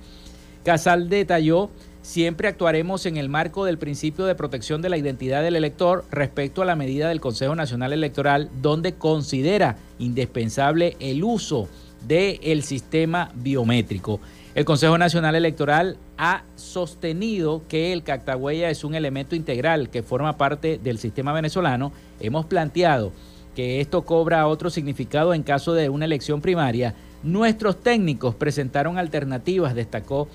Casal 0.65 1.07
detalló, 1.07 1.69
siempre 2.01 2.49
actuaremos 2.49 3.05
en 3.05 3.15
el 3.15 3.29
marco 3.29 3.63
del 3.63 3.77
principio 3.77 4.25
de 4.25 4.35
protección 4.35 4.81
de 4.81 4.89
la 4.89 4.97
identidad 4.97 5.41
del 5.41 5.55
elector 5.55 6.03
respecto 6.11 6.61
a 6.61 6.65
la 6.65 6.75
medida 6.75 7.07
del 7.07 7.21
Consejo 7.21 7.55
Nacional 7.55 7.93
Electoral, 7.93 8.49
donde 8.61 8.95
considera 8.95 9.77
indispensable 9.97 10.97
el 10.99 11.23
uso 11.23 11.69
del 12.05 12.63
sistema 12.63 13.31
biométrico. 13.35 14.19
El 14.55 14.65
Consejo 14.65 14.97
Nacional 14.97 15.35
Electoral 15.35 15.95
ha 16.17 16.43
sostenido 16.57 17.61
que 17.69 17.93
el 17.93 18.03
cactagüeya 18.03 18.69
es 18.69 18.83
un 18.83 18.93
elemento 18.93 19.37
integral 19.37 19.89
que 19.89 20.03
forma 20.03 20.35
parte 20.35 20.81
del 20.83 20.97
sistema 20.97 21.31
venezolano. 21.31 21.93
Hemos 22.19 22.45
planteado 22.45 23.13
que 23.57 23.81
esto 23.81 24.03
cobra 24.03 24.47
otro 24.47 24.69
significado 24.69 25.33
en 25.33 25.41
caso 25.41 25.73
de 25.73 25.89
una 25.89 26.05
elección 26.05 26.41
primaria. 26.41 26.93
Nuestros 27.23 27.81
técnicos 27.81 28.35
presentaron 28.35 28.99
alternativas, 28.99 29.73
destacó 29.73 30.27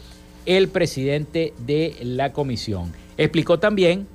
el 0.45 0.67
presidente 0.67 1.55
de 1.65 1.97
la 2.03 2.33
comisión. 2.33 2.93
Explicó 3.17 3.61
también 3.61 4.09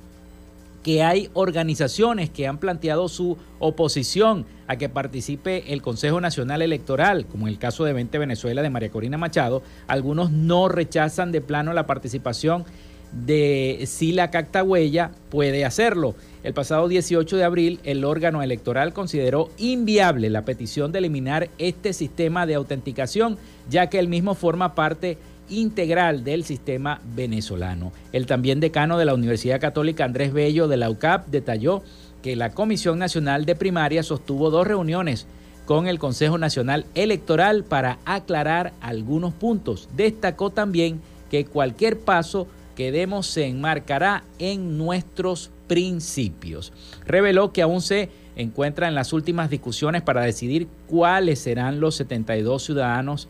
que 0.82 1.02
hay 1.02 1.30
organizaciones 1.32 2.28
que 2.28 2.46
han 2.46 2.58
planteado 2.58 3.08
su 3.08 3.38
oposición 3.60 4.44
a 4.66 4.76
que 4.76 4.90
participe 4.90 5.72
el 5.72 5.80
Consejo 5.80 6.20
Nacional 6.20 6.60
Electoral, 6.60 7.24
como 7.24 7.46
en 7.46 7.54
el 7.54 7.58
caso 7.58 7.84
de 7.84 7.94
20 7.94 8.18
Venezuela 8.18 8.60
de 8.60 8.68
María 8.68 8.90
Corina 8.90 9.16
Machado. 9.16 9.62
Algunos 9.86 10.30
no 10.30 10.68
rechazan 10.68 11.32
de 11.32 11.40
plano 11.40 11.72
la 11.72 11.86
participación 11.86 12.66
de 13.12 13.84
si 13.86 14.12
la 14.12 14.30
Cactagüeya 14.30 15.10
puede 15.30 15.64
hacerlo. 15.64 16.14
El 16.44 16.54
pasado 16.54 16.88
18 16.88 17.36
de 17.36 17.44
abril, 17.44 17.80
el 17.84 18.04
órgano 18.04 18.42
electoral 18.42 18.92
consideró 18.92 19.50
inviable 19.58 20.30
la 20.30 20.44
petición 20.44 20.92
de 20.92 20.98
eliminar 20.98 21.50
este 21.58 21.92
sistema 21.92 22.46
de 22.46 22.54
autenticación, 22.54 23.38
ya 23.68 23.88
que 23.88 23.98
el 23.98 24.08
mismo 24.08 24.34
forma 24.34 24.74
parte 24.74 25.18
integral 25.50 26.24
del 26.24 26.44
sistema 26.44 27.00
venezolano. 27.14 27.92
El 28.12 28.26
también 28.26 28.60
decano 28.60 28.98
de 28.98 29.04
la 29.04 29.14
Universidad 29.14 29.60
Católica 29.60 30.04
Andrés 30.04 30.32
Bello 30.32 30.68
de 30.68 30.76
la 30.76 30.90
UCAP 30.90 31.28
detalló 31.28 31.82
que 32.22 32.36
la 32.36 32.50
Comisión 32.50 32.98
Nacional 32.98 33.44
de 33.44 33.56
Primaria 33.56 34.02
sostuvo 34.02 34.50
dos 34.50 34.66
reuniones 34.66 35.26
con 35.64 35.86
el 35.86 35.98
Consejo 35.98 36.38
Nacional 36.38 36.86
Electoral 36.94 37.64
para 37.64 37.98
aclarar 38.04 38.72
algunos 38.80 39.34
puntos. 39.34 39.88
Destacó 39.96 40.50
también 40.50 41.00
que 41.30 41.44
cualquier 41.44 41.98
paso 41.98 42.46
que 42.78 42.92
demos 42.92 43.26
se 43.26 43.44
enmarcará 43.44 44.22
en 44.38 44.78
nuestros 44.78 45.50
principios. 45.66 46.72
Reveló 47.06 47.52
que 47.52 47.62
aún 47.62 47.82
se 47.82 48.08
encuentra 48.36 48.86
en 48.86 48.94
las 48.94 49.12
últimas 49.12 49.50
discusiones 49.50 50.02
para 50.02 50.22
decidir 50.22 50.68
cuáles 50.86 51.40
serán 51.40 51.80
los 51.80 51.96
72 51.96 52.62
ciudadanos 52.62 53.26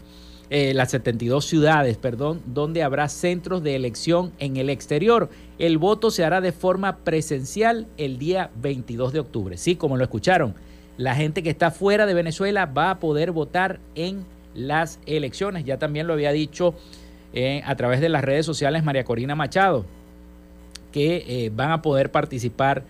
eh, 0.50 0.74
las 0.74 0.90
72 0.90 1.46
ciudades, 1.46 1.96
perdón, 1.96 2.42
donde 2.44 2.82
habrá 2.82 3.08
centros 3.08 3.62
de 3.62 3.74
elección 3.74 4.32
en 4.38 4.58
el 4.58 4.68
exterior. 4.68 5.30
El 5.58 5.78
voto 5.78 6.10
se 6.10 6.24
hará 6.24 6.42
de 6.42 6.52
forma 6.52 6.98
presencial 6.98 7.86
el 7.96 8.18
día 8.18 8.50
22 8.60 9.14
de 9.14 9.20
octubre. 9.20 9.56
Sí, 9.56 9.76
como 9.76 9.96
lo 9.96 10.04
escucharon, 10.04 10.54
la 10.98 11.14
gente 11.14 11.42
que 11.42 11.50
está 11.50 11.70
fuera 11.70 12.04
de 12.04 12.12
Venezuela 12.12 12.66
va 12.66 12.90
a 12.90 12.98
poder 12.98 13.32
votar 13.32 13.80
en 13.94 14.26
las 14.54 15.00
elecciones. 15.06 15.64
Ya 15.64 15.78
también 15.78 16.06
lo 16.06 16.12
había 16.12 16.32
dicho 16.32 16.74
a 17.64 17.76
través 17.76 18.00
de 18.00 18.08
las 18.08 18.24
redes 18.24 18.46
sociales 18.46 18.84
María 18.84 19.04
Corina 19.04 19.34
Machado, 19.34 19.84
que 20.92 21.24
eh, 21.26 21.50
van 21.54 21.70
a 21.70 21.82
poder 21.82 22.10
participar 22.10 22.82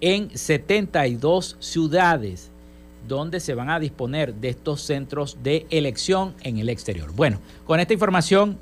en 0.00 0.30
72 0.36 1.56
ciudades 1.58 2.50
donde 3.06 3.40
se 3.40 3.54
van 3.54 3.70
a 3.70 3.80
disponer 3.80 4.34
de 4.34 4.50
estos 4.50 4.82
centros 4.82 5.38
de 5.42 5.66
elección 5.70 6.34
en 6.42 6.58
el 6.58 6.68
exterior. 6.68 7.12
Bueno, 7.12 7.38
con 7.66 7.80
esta 7.80 7.92
información 7.92 8.58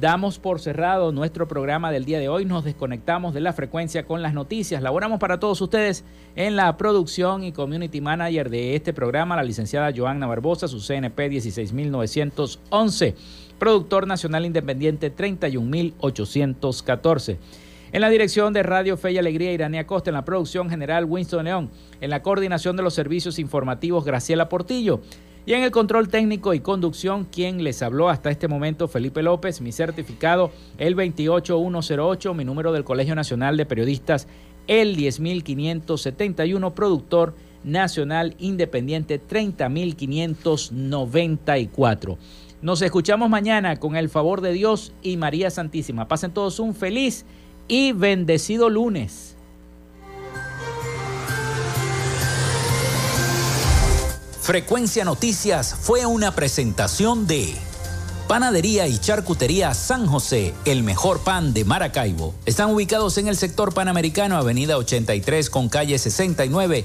damos 0.00 0.38
por 0.38 0.60
cerrado 0.60 1.12
nuestro 1.12 1.48
programa 1.48 1.90
del 1.90 2.04
día 2.04 2.18
de 2.18 2.28
hoy. 2.28 2.44
Nos 2.44 2.64
desconectamos 2.64 3.32
de 3.32 3.40
la 3.40 3.52
frecuencia 3.52 4.04
con 4.04 4.22
las 4.22 4.34
noticias. 4.34 4.82
Laboramos 4.82 5.18
para 5.18 5.40
todos 5.40 5.60
ustedes 5.60 6.04
en 6.34 6.56
la 6.56 6.76
producción 6.76 7.44
y 7.44 7.52
community 7.52 8.00
manager 8.00 8.50
de 8.50 8.74
este 8.74 8.92
programa, 8.92 9.36
la 9.36 9.42
licenciada 9.42 9.92
Joanna 9.94 10.26
Barbosa, 10.26 10.68
su 10.68 10.80
CNP 10.80 11.28
16911, 11.28 13.14
productor 13.58 14.06
nacional 14.06 14.46
independiente 14.46 15.10
31814. 15.10 17.38
En 17.92 18.00
la 18.00 18.10
dirección 18.10 18.52
de 18.52 18.62
Radio 18.62 18.96
Fe 18.96 19.12
y 19.12 19.18
Alegría, 19.18 19.52
Iranía 19.52 19.86
Costa. 19.86 20.10
En 20.10 20.14
la 20.14 20.24
producción 20.24 20.68
general, 20.68 21.04
Winston 21.04 21.44
León. 21.44 21.70
En 22.00 22.10
la 22.10 22.22
coordinación 22.22 22.76
de 22.76 22.82
los 22.82 22.94
servicios 22.94 23.38
informativos, 23.38 24.04
Graciela 24.04 24.48
Portillo. 24.48 25.00
Y 25.46 25.54
en 25.54 25.62
el 25.62 25.70
control 25.70 26.08
técnico 26.08 26.54
y 26.54 26.60
conducción, 26.60 27.24
quien 27.24 27.62
les 27.62 27.80
habló 27.80 28.08
hasta 28.08 28.30
este 28.30 28.48
momento, 28.48 28.88
Felipe 28.88 29.22
López, 29.22 29.60
mi 29.60 29.70
certificado, 29.70 30.50
el 30.76 30.96
28108, 30.96 32.34
mi 32.34 32.44
número 32.44 32.72
del 32.72 32.82
Colegio 32.82 33.14
Nacional 33.14 33.56
de 33.56 33.64
Periodistas, 33.64 34.26
el 34.66 34.96
10571, 34.96 36.74
productor 36.74 37.36
nacional 37.62 38.34
independiente 38.38 39.20
30594. 39.20 42.18
Nos 42.62 42.80
escuchamos 42.80 43.28
mañana 43.28 43.76
con 43.76 43.96
el 43.96 44.08
favor 44.08 44.40
de 44.40 44.52
Dios 44.52 44.92
y 45.02 45.18
María 45.18 45.50
Santísima. 45.50 46.08
Pasen 46.08 46.32
todos 46.32 46.58
un 46.58 46.74
feliz 46.74 47.26
y 47.68 47.92
bendecido 47.92 48.70
lunes. 48.70 49.36
Frecuencia 54.40 55.04
Noticias 55.04 55.74
fue 55.74 56.06
una 56.06 56.34
presentación 56.34 57.26
de 57.26 57.54
Panadería 58.28 58.86
y 58.86 58.96
Charcutería 58.98 59.74
San 59.74 60.06
José, 60.06 60.54
el 60.64 60.82
mejor 60.82 61.20
pan 61.20 61.52
de 61.52 61.64
Maracaibo. 61.64 62.34
Están 62.46 62.70
ubicados 62.70 63.18
en 63.18 63.28
el 63.28 63.36
sector 63.36 63.74
panamericano, 63.74 64.36
Avenida 64.36 64.78
83 64.78 65.50
con 65.50 65.68
calle 65.68 65.98
69 65.98 66.84